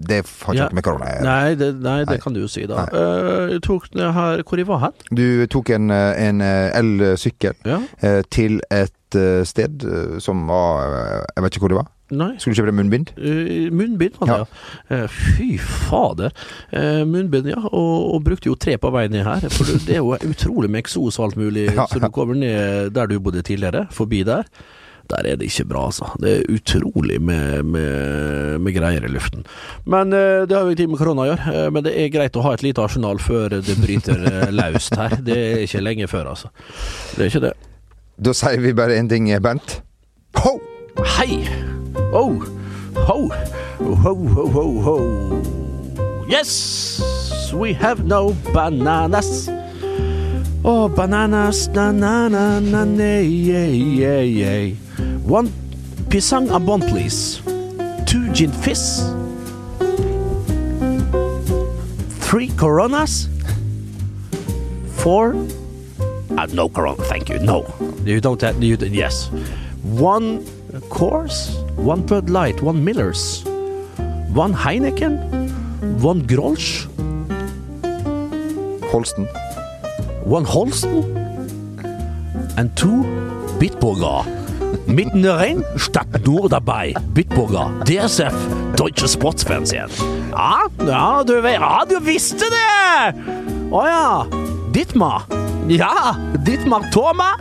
Det 0.01 0.23
har 0.25 0.55
ikke 0.55 0.63
Ja. 0.63 0.69
med 0.73 0.83
korona. 0.87 1.11
Nei, 1.23 1.55
det, 1.55 1.75
nei, 1.83 1.99
det 2.05 2.15
Nei. 2.17 2.19
kan 2.23 2.33
du 2.33 2.41
jo 2.41 2.49
si, 2.49 2.65
da. 2.67 2.87
Eh, 2.89 3.59
tok 3.61 3.91
her 3.95 4.43
Hvor 4.43 4.57
jeg 4.57 4.67
var 4.67 4.79
hen? 4.87 4.93
Du 5.15 5.47
tok 5.53 5.71
en, 5.77 5.91
eh, 5.91 6.29
en 6.29 6.41
eh, 6.41 6.71
elsykkel 6.81 7.55
Ja. 7.69 7.79
uh, 8.03 8.23
til 8.31 8.61
et 8.71 9.15
uh, 9.15 9.43
sted 9.45 9.85
som 10.21 10.47
var 10.49 11.27
Jeg 11.37 11.43
vet 11.45 11.53
ikke 11.57 11.61
hvor 11.67 11.69
det 11.75 11.81
var. 11.83 11.89
Nei. 12.11 12.33
Skulle 12.39 12.57
du 12.57 12.61
kjøpe 12.63 12.73
deg 12.73 12.79
munnbind? 12.81 13.11
Uh, 13.19 13.71
munnbind, 13.71 14.17
hadde 14.19 14.39
det, 14.41 14.49
Ja. 14.91 14.97
Eh, 14.97 15.07
fy 15.09 15.59
fader. 15.59 16.33
Uh, 16.75 17.05
munnbind, 17.07 17.47
ja. 17.53 17.61
Og, 17.71 18.15
og 18.17 18.25
brukte 18.27 18.51
jo 18.51 18.57
tre 18.59 18.77
på 18.83 18.91
vei 18.91 19.07
ned 19.13 19.23
her. 19.27 19.47
For 19.53 19.65
det 19.69 19.85
det 19.87 19.95
er 19.99 20.03
jo 20.03 20.17
utrolig 20.17 20.71
med 20.71 20.83
eksos 20.83 21.19
og 21.21 21.29
alt 21.29 21.37
mulig. 21.39 21.69
Ja, 21.77 21.87
Så 21.87 22.01
du 22.03 22.09
kommer 22.11 22.35
ned 22.35 22.91
der 22.97 23.07
du 23.07 23.19
bodde 23.21 23.43
tidligere, 23.47 23.87
forbi 23.95 24.25
der. 24.27 24.43
Der 25.11 25.27
er 25.27 25.39
det 25.39 25.49
ikke 25.51 25.67
bra, 25.73 25.87
altså. 25.91 26.11
Det 26.23 26.33
er 26.37 26.53
utrolig 26.55 27.19
med, 27.23 27.63
med, 27.67 28.59
med 28.63 28.75
greier 28.77 29.05
i 29.05 29.11
luften. 29.11 29.43
Men 29.85 30.15
eh, 30.15 30.47
det 30.47 30.55
har 30.55 30.63
jo 30.63 30.71
ingenting 30.71 30.93
med 30.93 31.01
korona 31.01 31.25
å 31.25 31.31
gjøre. 31.33 31.55
Eh, 31.55 31.71
men 31.75 31.87
det 31.87 31.95
er 31.99 32.13
greit 32.15 32.39
å 32.39 32.45
ha 32.47 32.55
et 32.55 32.65
lite 32.67 32.85
arsenal 32.85 33.19
før 33.23 33.59
det 33.59 33.79
bryter 33.83 34.23
eh, 34.31 34.53
løst 34.61 34.95
her. 35.01 35.19
Det 35.27 35.37
er 35.37 35.65
ikke 35.67 35.83
lenge 35.83 36.11
før, 36.11 36.31
altså. 36.35 36.53
Det 37.17 37.25
er 37.25 37.33
ikke 37.33 37.45
det. 37.49 37.55
Da 38.21 38.37
sier 38.37 38.63
vi 38.63 38.75
bare 38.77 38.99
én 39.01 39.11
ting, 39.11 39.31
Bernt. 39.43 39.81
Ho! 40.45 40.59
Hei! 41.17 41.43
Oh! 42.15 42.45
Ho! 43.09 43.19
Ho, 43.81 44.15
ho, 44.15 44.47
ho, 44.55 44.67
ho! 44.85 44.99
Yes! 46.31 47.51
We 47.53 47.73
have 47.75 48.05
no 48.05 48.37
bananas. 48.55 49.51
Oh, 50.63 50.87
bananas, 50.89 51.67
na 51.75 51.91
na 51.91 52.29
na 52.29 52.61
na 52.61 52.85
na 52.85 53.19
yeah, 53.25 53.67
yeah, 53.67 54.21
yeah. 54.21 54.90
One 55.31 55.47
pisang 56.11 56.51
abon, 56.51 56.83
please. 56.83 57.39
Two 58.03 58.35
gin 58.35 58.51
fizz. 58.51 59.15
Three 62.19 62.51
coronas. 62.59 63.31
Four. 64.99 65.39
Uh, 66.35 66.47
no 66.51 66.69
corona, 66.69 66.99
thank 67.07 67.29
you. 67.29 67.39
No, 67.39 67.63
you 68.03 68.21
don't 68.21 68.41
have. 68.43 68.61
You 68.61 68.75
yes. 68.91 69.31
One 69.87 70.43
course. 70.91 71.55
One 71.79 72.03
Bud 72.03 72.29
Light. 72.29 72.61
One 72.61 72.83
Millers. 72.83 73.45
One 74.35 74.53
Heineken. 74.53 75.15
One 76.03 76.27
Grolsch. 76.27 76.91
Holsten. 78.91 79.31
One 80.27 80.45
Holsten. 80.45 81.07
And 82.59 82.75
two 82.75 83.07
Bitburger. 83.63 84.40
Mitten 84.91 85.25
rein 85.25 85.65
statt 85.77 86.09
nur 86.27 86.49
dabei. 86.49 86.95
Bitburger. 87.15 87.71
DSF. 87.85 88.35
Deutsche 88.77 89.07
Sportsfernsehen. 89.09 89.89
Ja, 90.33 90.63
ja, 90.87 91.23
du, 91.25 91.35
ja, 91.35 91.85
du 91.89 92.05
visste 92.05 92.45
det! 92.51 93.15
Å 93.71 93.85
ja. 93.87 94.27
Dittmar. 94.75 95.25
Ja, 95.69 96.17
Dittmar 96.47 96.83
Thoma. 96.91 97.37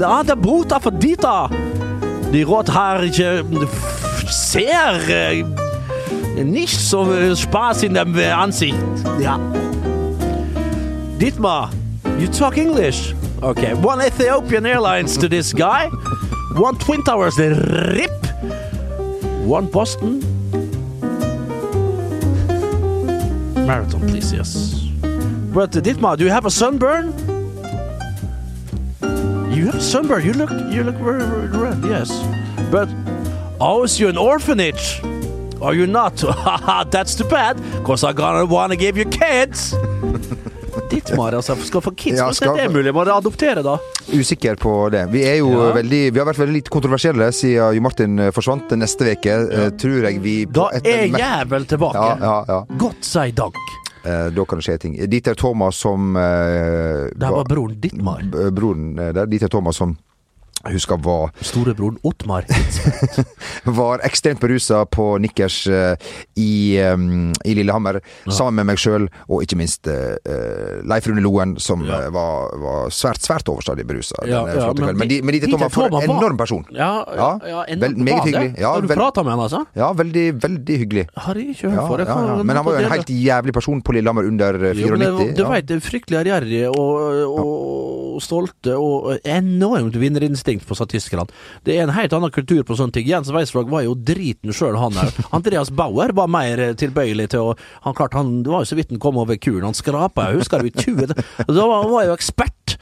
Ja, 0.00 0.22
der 0.22 0.36
Bruder 0.36 0.80
von 0.80 0.98
Dieter. 0.98 1.50
Die 2.32 2.42
rothaarige 2.42 3.44
f- 3.62 4.24
sehr 4.30 4.94
äh, 5.08 5.44
nicht 6.42 6.78
so 6.80 7.12
äh, 7.12 7.36
Spaß 7.36 7.82
in 7.84 7.94
dem 7.94 8.16
äh, 8.18 8.30
Ansicht. 8.30 8.74
Ja. 9.20 9.38
Dietmar, 11.20 11.70
you 12.18 12.26
talk 12.28 12.56
English? 12.56 13.14
Okay, 13.40 13.74
one 13.82 14.00
Ethiopian 14.04 14.64
Airlines 14.64 15.16
to 15.18 15.28
this 15.28 15.52
guy, 15.52 15.88
one 16.54 16.78
Twin 16.78 17.02
Towers, 17.02 17.36
the 17.36 17.50
RIP, 17.94 18.10
one 19.44 19.66
Boston. 19.66 20.20
Marathon, 23.66 24.00
please, 24.06 24.32
yes. 24.32 24.74
But 25.52 25.76
uh, 25.76 25.80
Dietmar, 25.80 26.16
do 26.16 26.24
you 26.24 26.30
have 26.30 26.46
a 26.46 26.50
sunburn? 26.50 27.12
You 29.52 29.66
have 29.66 29.76
a 29.76 29.80
sunburn. 29.80 30.24
You 30.24 30.32
look, 30.32 30.50
you 30.72 30.84
look 30.84 30.96
very, 30.96 31.24
very 31.24 31.48
red. 31.48 31.84
Yes, 31.84 32.10
but 32.70 32.88
oh, 33.60 33.82
is 33.82 33.98
you 33.98 34.08
an 34.08 34.16
orphanage? 34.16 35.00
Are 35.60 35.74
you 35.74 35.86
not? 35.86 36.16
That's 36.90 37.14
too 37.14 37.24
bad, 37.24 37.56
cause 37.84 38.04
I'm 38.04 38.14
gonna 38.14 38.46
wanna 38.46 38.76
give 38.76 38.96
you 38.96 39.06
kids. 39.06 39.74
Dittmar, 41.14 41.36
altså. 41.38 41.56
Skal 41.64 41.80
få 41.80 41.92
kids. 41.96 42.18
Ja, 42.18 42.28
skal 42.36 42.56
det 42.58 42.64
er 42.66 42.74
mulig? 42.74 42.92
Må 42.94 43.04
adoptere, 43.14 43.62
da? 43.64 43.78
Usikker 44.12 44.56
på 44.60 44.90
det. 44.92 45.06
Vi 45.14 45.22
er 45.24 45.38
jo 45.38 45.50
Ja. 45.54 45.72
veldig 45.78 46.02
Vi 46.12 46.18
har 46.18 46.26
vært 46.26 46.42
veldig 46.42 46.52
litt 46.58 46.70
kontroversielle 46.70 47.30
siden 47.32 47.74
Jo 47.76 47.80
Martin 47.80 48.18
eh, 48.18 48.30
forsvant 48.30 48.68
neste 48.76 49.12
uke. 49.14 49.24
ja. 49.52 49.70
Tror 49.70 50.02
jeg 50.10 50.20
vi 50.22 50.44
Da 50.46 50.68
er 50.82 51.08
jævel 51.08 51.64
tilbake. 51.66 52.04
Ja, 52.20 52.44
ja. 52.48 52.64
Godt 52.78 53.04
si 53.04 53.30
dank. 53.32 53.54
Eh, 54.04 54.28
da 54.30 54.44
kan 54.44 54.58
det 54.60 54.64
skje 54.66 54.78
ting. 54.80 54.96
Dieter 55.08 55.34
Thomas 55.34 55.76
som 55.80 56.14
eh, 56.16 57.08
Det 57.16 57.30
var 57.30 57.44
broren 57.48 57.78
Dittmar. 57.80 58.20
broren 58.52 58.98
eh, 58.98 59.12
der, 59.12 59.26
Dieter 59.26 59.48
Thomas 59.48 59.76
som 59.76 59.96
jeg 60.66 60.78
husker 60.78 61.00
var, 61.04 61.30
Storebroren 61.44 61.98
Ottmar. 62.06 62.44
var 63.78 64.00
ekstremt 64.06 64.40
berusa 64.42 64.84
på 64.90 65.06
nikkers 65.22 65.58
uh, 65.70 65.94
i, 66.40 66.78
um, 66.92 67.32
i 67.44 67.54
Lillehammer, 67.58 68.00
sammen 68.30 68.60
med 68.62 68.72
meg 68.72 68.80
sjøl 68.80 69.06
og 69.28 69.42
ikke 69.44 69.56
minst 69.58 69.86
eh, 69.90 70.14
eh, 70.28 70.80
Leif 70.88 71.06
Rune 71.08 71.22
Loen, 71.24 71.54
som 71.62 71.82
Ja. 71.84 72.02
eh, 72.06 72.10
var, 72.14 72.54
var 72.60 72.92
svært, 72.94 73.20
svært 73.24 73.48
overstadig 73.50 73.84
berusa. 73.88 74.16
Ja, 74.28 74.44
ja, 74.48 74.70
men 74.72 74.96
men, 75.00 75.08
de, 75.10 75.18
men 75.22 75.34
Dieter 75.36 75.50
Thomas 75.52 75.72
Thomas 75.74 76.04
en 76.06 76.14
enorm 76.14 76.38
person. 76.40 76.64
Ja, 76.72 76.90
ja, 77.16 77.30
ja, 77.48 77.64
vel- 77.80 77.96
meget 77.98 78.24
hyggelig. 78.28 78.54
Ja, 78.60 78.72
Har 78.74 78.84
du 78.84 78.88
prata 78.88 79.22
med 79.26 79.34
han, 79.34 79.42
altså? 79.46 79.64
Ja, 79.76 79.90
veldig, 79.96 80.24
veldig 80.42 80.78
hyggelig. 80.84 81.06
Har 81.16 81.34
jeg 81.40 81.54
ikke 81.54 81.70
hørt 81.70 81.80
Ja, 81.80 81.86
for 81.88 81.96
det. 82.00 82.06
ja, 82.08 82.18
ja. 82.30 82.42
Men 82.42 82.56
han 82.56 82.64
var 82.66 82.78
jo 82.78 82.84
en 82.86 82.92
helt 82.94 83.10
jævlig 83.10 83.54
person 83.56 83.82
på 83.82 83.92
Lillehammer 83.96 84.28
under 84.30 84.54
eh, 84.70 84.78
Jo, 84.80 84.92
men 84.94 85.02
94. 85.02 85.36
Du 85.36 85.42
ja. 85.42 85.50
veit, 85.50 85.74
fryktelig 85.84 86.20
ærgjerrige 86.22 86.70
og, 86.70 87.38
og 87.42 88.22
stolte 88.22 88.76
og 88.78 89.18
enormt 89.26 89.96
vinnerinstinkt 90.00 90.53
på 90.62 90.76
statistikerne. 90.78 91.26
Det 91.66 91.74
er 91.74 91.86
en 91.86 91.94
helt 91.96 92.14
annen 92.14 92.32
kultur 92.34 92.62
på 92.66 92.76
sånne 92.78 92.94
ting. 92.94 93.08
Jens 93.08 93.32
Weisvåg 93.34 93.72
var 93.72 93.86
jo 93.86 93.96
driten 93.98 94.54
sjøl, 94.54 94.78
han 94.78 94.94
òg. 95.00 95.18
Andreas 95.36 95.72
Bauer 95.74 96.14
var 96.14 96.30
mer 96.30 96.62
eh, 96.62 96.76
tilbøyelig 96.78 97.32
til 97.34 97.50
å 97.50 97.56
Han 97.84 97.96
klart, 97.96 98.14
han, 98.14 98.42
det 98.44 98.52
var 98.52 98.62
jo 98.62 98.70
så 98.70 98.78
vidt 98.78 98.92
han 98.94 99.02
kom 99.02 99.18
over 99.20 99.36
kuren. 99.40 99.66
Han 99.66 99.76
skrapa, 99.76 100.30
jeg 100.30 100.44
husker 100.44 100.62
det 100.62 100.72
i 100.72 100.86
20 100.86 101.10
Da 101.50 101.66
var 101.66 101.82
han 101.82 102.08
jo 102.08 102.14
ekspert. 102.14 102.78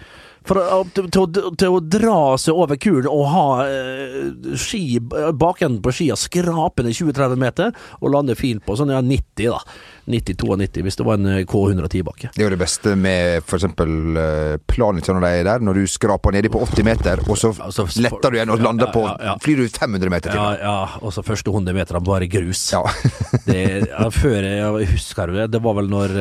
For 0.48 0.58
til, 0.94 1.06
til, 1.14 1.37
til 1.58 1.76
å 1.76 1.80
dra 1.87 2.18
seg 2.40 2.58
over 2.58 2.78
kulen 2.80 3.08
og 3.11 3.28
ha 3.30 3.46
eh, 3.68 4.56
ski, 4.58 4.98
bakenden 5.38 5.78
på 5.85 5.94
skia 5.94 6.16
skrapende 6.18 6.94
20-30 6.94 7.38
meter, 7.38 7.76
og 8.00 8.14
lande 8.14 8.35
fint 8.38 8.64
på 8.66 8.76
sånn 8.78 8.90
ja, 8.94 9.02
90, 9.04 9.52
da. 9.52 9.61
90-92, 10.06 10.82
hvis 10.86 10.98
det 10.98 11.06
var 11.06 11.20
en 11.20 11.26
eh, 11.26 11.42
K110-bakke. 11.48 12.32
Det 12.32 12.42
er 12.42 12.48
jo 12.48 12.54
det 12.54 12.60
beste 12.62 12.94
med 12.96 13.44
for 13.46 13.58
eksempel 13.60 14.16
uh, 14.16 14.56
når 14.72 15.20
de 15.20 15.28
er 15.28 15.44
der, 15.44 15.60
når 15.60 15.82
du 15.82 15.86
skraper 15.90 16.32
nedi 16.32 16.48
på 16.52 16.62
80 16.64 16.84
meter, 16.86 17.22
og 17.28 17.38
så 17.38 17.52
Altså, 17.62 17.84
letter 18.00 18.32
du 18.32 18.36
igjen 18.38 18.50
og 18.50 18.62
lander 18.64 18.88
på. 18.94 19.04
Flyr 19.44 19.60
du 19.60 19.68
500 19.68 20.10
meter 20.10 20.32
til. 20.32 20.40
Ja, 20.40 20.56
ja, 20.58 20.98
og 21.04 21.12
så 21.12 21.22
første 21.22 21.52
100 21.52 21.76
meterne 21.76 22.00
bare 22.04 22.26
grus. 22.30 22.64
Ja. 22.72 22.80
det, 23.46 23.60
ja, 23.90 24.08
før 24.10 24.48
jeg 24.48 24.88
husker 24.94 25.30
det, 25.36 25.50
det 25.52 25.60
var 25.62 25.76
vel 25.78 25.90
når 25.92 26.16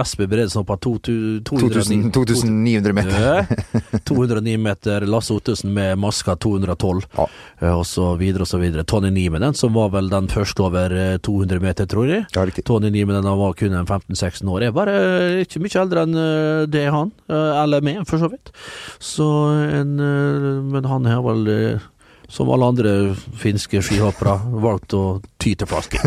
Espen 0.00 0.22
SB 0.22 0.26
Bredesen 0.30 0.60
hoppa 0.60 0.76
2000, 0.76 1.44
2900 1.44 2.12
2900 2.12 2.92
meter. 2.92 3.46
209 4.04 4.56
meter, 4.68 5.06
Lasse 5.06 5.34
Ottesen 5.34 5.72
med 5.74 5.98
maska 5.98 6.36
212, 6.36 7.02
Ja. 7.16 7.28
eh, 7.60 7.78
og 7.78 7.86
så 7.86 8.14
videre 8.14 8.42
og 8.42 8.48
så 8.48 8.58
videre. 8.58 8.84
Tony 8.84 9.10
Niemenen, 9.10 9.54
som 9.54 9.72
var 9.74 9.90
vel 9.90 10.08
den 10.10 10.28
første 10.28 10.62
over 10.62 10.92
eh, 10.92 11.18
200 11.18 11.60
meter, 11.60 11.86
tror 11.86 12.06
jeg. 12.08 12.26
Ja, 12.34 12.44
riktig. 12.46 12.64
Tony 12.64 12.90
Niemenen 13.12 13.28
han 13.28 13.38
var 13.38 13.52
kun 13.52 13.74
en 13.74 13.86
15-16 13.86 14.48
år. 14.48 14.64
Jeg 14.64 14.72
er 14.72 14.76
bare 14.76 14.96
eh, 14.96 15.44
ikke 15.44 15.60
mye 15.62 15.80
eldre 15.82 16.04
enn 16.06 16.18
eh, 16.18 16.66
det 16.72 16.84
han, 16.92 17.12
eh, 17.28 17.62
eller 17.62 17.84
meg, 17.84 18.02
for 18.08 18.22
så 18.22 18.30
vidt. 18.32 18.52
Så 19.02 19.26
en 19.80 19.96
Men 20.72 20.86
han 20.88 21.04
har 21.06 21.22
vel 21.24 21.80
som 22.32 22.48
alle 22.48 22.64
andre 22.64 22.92
finske 23.36 23.82
skihoppere, 23.84 24.38
valgt 24.62 24.94
å 24.96 25.20
ty 25.42 25.52
til 25.58 25.68
flaske. 25.68 25.98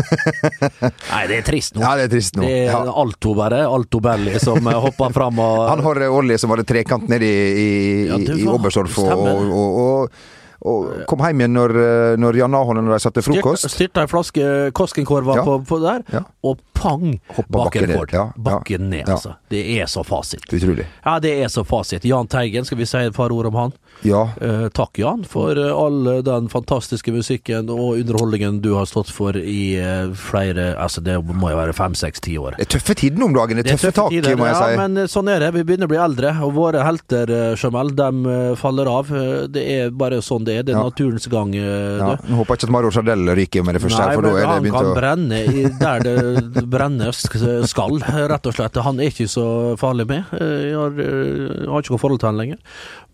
Nei, 1.12 1.20
det 1.30 1.36
er 1.38 1.44
trist 1.46 1.76
nå. 1.76 1.84
Ja, 1.84 1.92
det 1.94 2.08
er 2.08 2.14
trist 2.16 2.34
nå. 2.34 2.42
Det 2.42 2.64
er 2.64 2.72
Ja. 2.72 2.80
Alto 2.90 3.34
bare, 3.38 3.60
Alto 3.70 4.00
Belli, 4.02 4.34
som 4.42 4.66
hopper 4.66 5.14
fram 5.14 5.38
og 5.38 5.68
Han 5.70 5.84
har 5.84 6.02
Olli 6.08 6.38
som 6.42 6.50
hadde 6.50 6.66
trekant 6.66 7.06
nedi 7.12 7.28
i, 7.30 7.44
i, 7.62 7.68
Ja, 8.10 8.18
i 8.18 8.48
Oberstdorf, 8.50 8.98
og, 9.04 9.22
og, 9.22 9.78
og, 9.84 10.18
og, 10.66 10.90
kom 11.06 11.22
hjem 11.22 11.44
igjen 11.44 11.54
når, 11.54 11.76
når 12.18 12.40
Jan 12.42 12.58
Ahonen 12.58 12.90
og 12.90 12.96
de 12.96 13.02
satte 13.06 13.22
frokost. 13.22 13.70
Styrta 13.70 14.02
ei 14.02 14.10
flaske 14.10 14.50
Koskenkorva 14.74 15.38
Ja. 15.38 15.46
på, 15.46 15.60
på 15.68 15.78
der, 15.84 16.02
og 16.42 16.58
pang! 16.76 17.16
Bakken, 17.28 17.50
bakken 17.56 17.88
ned. 17.90 18.12
Ja, 18.12 18.18
ja. 18.18 18.26
Bakken 18.36 18.90
ned, 18.92 19.04
Ja. 19.08 19.14
altså. 19.16 19.34
Det 19.50 19.62
er 19.80 19.86
så 19.90 20.04
fasit. 20.06 20.44
Utrolig. 20.52 20.86
Ja, 21.04 21.18
det 21.22 21.32
er 21.42 21.48
så 21.52 21.64
fasit. 21.66 22.04
Jahn 22.04 22.28
Teigen, 22.30 22.64
skal 22.68 22.78
vi 22.78 22.86
si 22.86 22.98
et 22.98 23.14
par 23.16 23.32
ord 23.32 23.46
om 23.50 23.54
han? 23.58 23.72
Ja. 24.04 24.26
Eh, 24.44 24.66
takk, 24.76 24.98
Jan, 25.00 25.24
for 25.24 25.56
eh, 25.56 25.72
all 25.72 26.22
den 26.26 26.48
fantastiske 26.52 27.12
musikken 27.14 27.70
og 27.72 27.96
underholdningen 28.02 28.60
du 28.60 28.74
har 28.76 28.84
stått 28.86 29.08
for 29.10 29.36
i 29.40 29.76
eh, 29.80 30.12
flere 30.12 30.66
Altså, 30.76 31.00
det 31.00 31.14
må 31.24 31.48
jo 31.50 31.56
være 31.56 31.72
fem, 31.76 31.94
seks, 31.96 32.20
ti 32.20 32.34
år. 32.38 32.56
Det 32.58 32.66
er 32.66 32.72
tøffe 32.76 32.94
tider 32.98 33.24
om 33.24 33.32
dagen. 33.36 33.56
Det 33.62 33.66
er 33.70 33.76
tøffe 33.78 33.92
tak, 33.96 34.10
tider, 34.12 34.36
må 34.36 34.46
jeg 34.50 34.54
ja, 34.58 34.66
si. 34.68 34.76
men 34.82 34.96
eh, 35.04 35.08
sånn 35.10 35.30
er 35.32 35.40
det. 35.46 35.52
Vi 35.56 35.64
begynner 35.64 35.88
å 35.88 35.92
bli 35.94 36.00
eldre, 36.02 36.34
og 36.44 36.52
våre 36.58 36.82
helter, 36.84 37.32
Jamel, 37.56 37.94
de 37.96 38.36
faller 38.60 38.90
av. 38.92 39.08
Det 39.54 39.62
er 39.78 39.90
bare 39.96 40.20
sånn 40.24 40.44
det 40.44 40.58
er. 40.60 40.62
Det 40.66 40.74
er 40.74 40.78
Ja. 40.80 40.84
naturens 40.90 41.26
gang. 41.32 41.54
Ja. 41.56 42.16
Nå 42.26 42.36
håper 42.42 42.52
jeg 42.52 42.60
ikke 42.60 42.68
at 42.68 42.74
Mario 42.76 42.90
Chardell 42.92 43.24
ryker 43.38 43.64
med 43.64 43.74
det 43.78 43.82
første, 43.86 44.02
Nei, 44.02 44.08
her, 44.10 44.14
for 44.20 44.26
da 44.26 44.28
er 44.28 44.40
det 44.40 44.46
han 44.50 44.62
begynt 44.66 44.76
kan 44.76 44.90
å 44.90 44.96
brenne 45.00 45.40
i, 45.46 45.64
der 45.80 46.04
det 46.04 46.65
brennes 46.70 47.22
skal, 47.70 47.98
rett 48.30 48.48
og 48.48 48.56
slett. 48.56 48.78
Han 48.84 49.00
er 49.00 49.10
ikke 49.12 49.28
så 49.30 49.46
farlig 49.80 50.06
med. 50.10 50.24
Eh, 50.38 50.70
Jeg 50.70 50.76
har, 50.76 50.96
eh, 51.00 51.62
jeg 51.62 51.70
har 51.70 51.84
ikke 51.84 51.94
noe 51.94 52.02
forhold 52.02 52.20
til 52.22 52.30
han 52.30 52.40
lenger. 52.40 52.58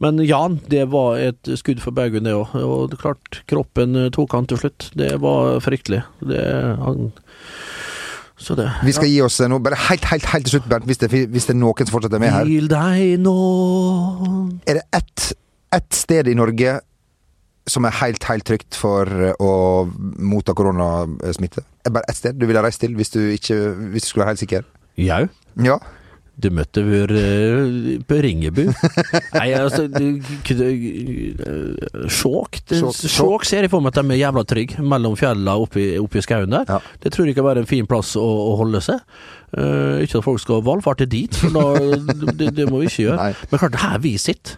Men 0.02 0.18
Jan, 0.24 0.60
det 0.72 0.86
var 0.92 1.18
et 1.20 1.52
skudd 1.60 1.82
for 1.84 1.94
baugen, 1.96 2.24
det 2.24 2.34
òg. 2.36 2.54
Og 2.62 2.96
klart, 3.00 3.42
kroppen 3.50 3.96
eh, 3.96 4.10
tok 4.14 4.32
han 4.38 4.46
til 4.50 4.62
slutt. 4.64 4.90
Det 4.98 5.14
var 5.22 5.60
fryktelig. 5.64 6.02
Det, 6.20 6.42
han, 6.82 7.12
så 8.42 8.56
det 8.58 8.68
Vi 8.82 8.92
skal 8.96 9.10
gi 9.10 9.20
oss 9.22 9.38
nå, 9.46 9.58
bare 9.62 9.78
helt, 9.88 10.04
helt, 10.10 10.24
helt 10.32 10.48
til 10.48 10.56
slutt, 10.58 10.70
Bernt, 10.70 10.88
hvis 10.90 10.98
det, 10.98 11.10
hvis 11.12 11.46
det 11.46 11.54
er 11.54 11.60
noen 11.60 11.86
som 11.86 11.94
fortsatt 11.94 12.16
er 12.18 12.22
med 12.22 12.32
her. 12.34 12.48
Hvil 12.48 12.66
deg 12.70 13.20
nå 13.22 13.36
Er 14.66 14.80
det 14.80 14.86
ett, 14.98 15.28
ett 15.78 15.94
sted 15.94 16.28
i 16.28 16.34
Norge 16.38 16.80
som 17.70 17.86
er 17.86 17.94
helt, 18.00 18.24
helt 18.26 18.46
trygt 18.48 18.78
for 18.78 19.06
eh, 19.06 19.34
å 19.38 19.86
motta 20.18 20.54
koronasmitte? 20.58 21.64
Bare 21.88 22.06
ett 22.10 22.18
sted 22.18 22.38
du 22.38 22.46
ville 22.50 22.62
reist 22.64 22.82
til 22.82 22.94
hvis 22.98 23.12
du, 23.14 23.20
ikke, 23.34 23.58
hvis 23.94 24.06
du 24.06 24.12
skulle 24.12 24.26
være 24.26 24.34
helt 24.34 24.44
sikker? 24.44 24.70
Jau. 25.00 25.24
Ja. 25.62 25.78
Du 26.42 26.48
møtte 26.54 26.80
vår 26.80 27.12
eh, 27.12 27.98
på 28.08 28.18
Ringebu. 28.24 28.64
Nei, 29.36 29.50
altså 29.52 29.84
eh, 29.84 30.32
Skjåk. 32.08 32.62
Skjåk- 32.72 33.44
ser 33.46 33.66
jeg 33.66 33.72
for 33.72 33.84
meg 33.84 33.92
at 33.92 34.00
de 34.00 34.14
er 34.16 34.22
jævla 34.22 34.44
trygge 34.48 34.82
mellom 34.82 35.14
fjellene 35.20 35.54
oppi, 35.60 35.90
oppi 36.00 36.24
skauen 36.24 36.54
der. 36.54 36.64
Ja. 36.72 36.80
Det 37.04 37.12
tror 37.14 37.28
jeg 37.28 37.36
kan 37.36 37.46
være 37.46 37.62
en 37.66 37.70
fin 37.70 37.88
plass 37.88 38.14
å, 38.16 38.24
å 38.24 38.56
holde 38.62 38.80
seg. 38.84 39.04
Uh, 39.52 40.00
ikke 40.00 40.22
at 40.22 40.24
folk 40.24 40.40
skal 40.40 40.62
valfarte 40.64 41.04
dit, 41.04 41.36
for 41.36 41.52
da, 41.52 41.66
det, 42.40 42.54
det 42.56 42.64
må 42.70 42.80
vi 42.80 42.88
ikke 42.88 43.10
gjøre. 43.10 43.18
Nei. 43.20 43.48
Men 43.50 43.60
klart, 43.66 43.80
her 43.84 44.00
vi 44.02 44.16
sitter, 44.20 44.56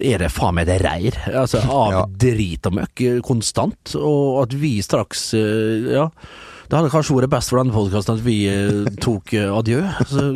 er 0.00 0.18
det 0.24 0.32
faen 0.32 0.54
meg 0.56 0.66
det 0.66 0.80
reir. 0.82 1.16
Altså, 1.34 1.60
av 1.70 1.92
Ja. 1.92 2.02
drit 2.06 2.66
og 2.66 2.74
møkk 2.80 3.00
eh, 3.06 3.20
konstant. 3.24 3.94
Og 4.00 4.42
at 4.42 4.52
vi 4.58 4.76
straks 4.82 5.32
eh, 5.34 5.92
Ja. 5.94 6.08
Det 6.64 6.78
hadde 6.78 6.88
kanskje 6.94 7.12
vært 7.18 7.28
best 7.30 7.50
for 7.52 7.60
denne 7.60 7.74
podkasten 7.76 8.16
at 8.16 8.22
vi 8.24 8.38
eh, 8.48 8.86
tok 9.04 9.34
adjø, 9.36 9.82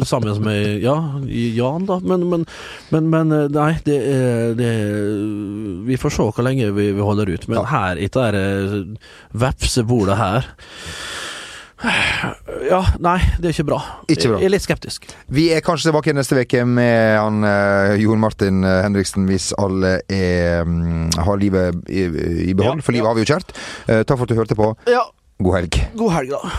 sammen 0.04 0.42
med 0.44 0.82
ja, 0.84 0.94
Jan, 1.24 1.86
da. 1.88 1.96
Men, 2.04 2.26
men, 2.28 2.44
men, 2.92 3.08
men 3.10 3.32
nei, 3.50 3.70
det, 3.86 3.96
det 4.60 4.68
Vi 5.88 5.96
får 5.96 6.10
se 6.18 6.26
hvor 6.28 6.44
lenge 6.44 6.68
vi, 6.76 6.90
vi 6.92 7.00
holder 7.08 7.32
ut. 7.32 7.48
Men 7.48 7.62
Ja. 7.62 7.64
her, 7.72 7.96
i 7.96 8.10
det 8.12 8.12
der 8.12 8.98
vepsebordet 9.32 10.18
her 10.20 10.52
Ja, 12.68 12.80
nei, 13.02 13.18
det 13.38 13.50
er 13.50 13.56
ikke 13.56 13.66
bra. 13.70 13.78
Ikke 14.08 14.32
bra. 14.32 14.40
Jeg 14.42 14.50
er 14.50 14.54
litt 14.54 14.64
skeptisk. 14.64 15.08
Vi 15.32 15.48
er 15.56 15.64
kanskje 15.64 15.88
tilbake 15.88 16.14
neste 16.16 16.38
uke 16.38 16.64
med 16.68 17.16
han 17.18 17.44
uh, 17.46 17.94
Jon 18.00 18.20
Martin 18.20 18.64
eh, 18.66 18.80
Henriksen, 18.84 19.28
hvis 19.30 19.50
alle 19.58 19.98
er, 20.12 20.66
um, 20.68 21.08
har 21.16 21.40
livet 21.40 21.78
i, 21.88 22.04
i 22.50 22.56
behold. 22.56 22.82
Ja, 22.82 22.86
for 22.86 22.96
livet 22.96 23.06
ja. 23.06 23.12
har 23.12 23.18
vi 23.18 23.24
jo 23.24 23.32
kjært. 23.32 23.54
Uh, 23.88 24.02
takk 24.02 24.18
for 24.18 24.26
at 24.26 24.34
du 24.34 24.38
hørte 24.38 24.58
på. 24.58 24.74
Ja, 24.90 25.06
God 25.42 25.60
helg. 25.60 25.80
god 25.96 26.14
helg, 26.18 26.36
da. 26.36 26.52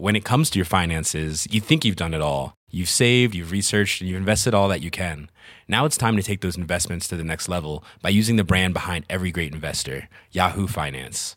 when 0.00 0.16
it 0.16 0.24
comes 0.24 0.48
to 0.48 0.58
your 0.58 0.64
finances, 0.64 1.46
you 1.50 1.60
think 1.60 1.84
you've 1.84 1.94
done 1.94 2.14
it 2.14 2.22
all. 2.22 2.54
You've 2.70 2.88
saved, 2.88 3.34
you've 3.34 3.52
researched, 3.52 4.00
and 4.00 4.08
you've 4.08 4.16
invested 4.16 4.54
all 4.54 4.68
that 4.68 4.80
you 4.80 4.90
can. 4.90 5.28
Now 5.68 5.84
it's 5.84 5.98
time 5.98 6.16
to 6.16 6.22
take 6.22 6.40
those 6.40 6.56
investments 6.56 7.06
to 7.08 7.16
the 7.16 7.24
next 7.24 7.48
level 7.48 7.84
by 8.00 8.08
using 8.08 8.36
the 8.36 8.44
brand 8.44 8.72
behind 8.72 9.04
every 9.10 9.30
great 9.30 9.52
investor, 9.52 10.08
Yahoo 10.30 10.66
Finance. 10.66 11.36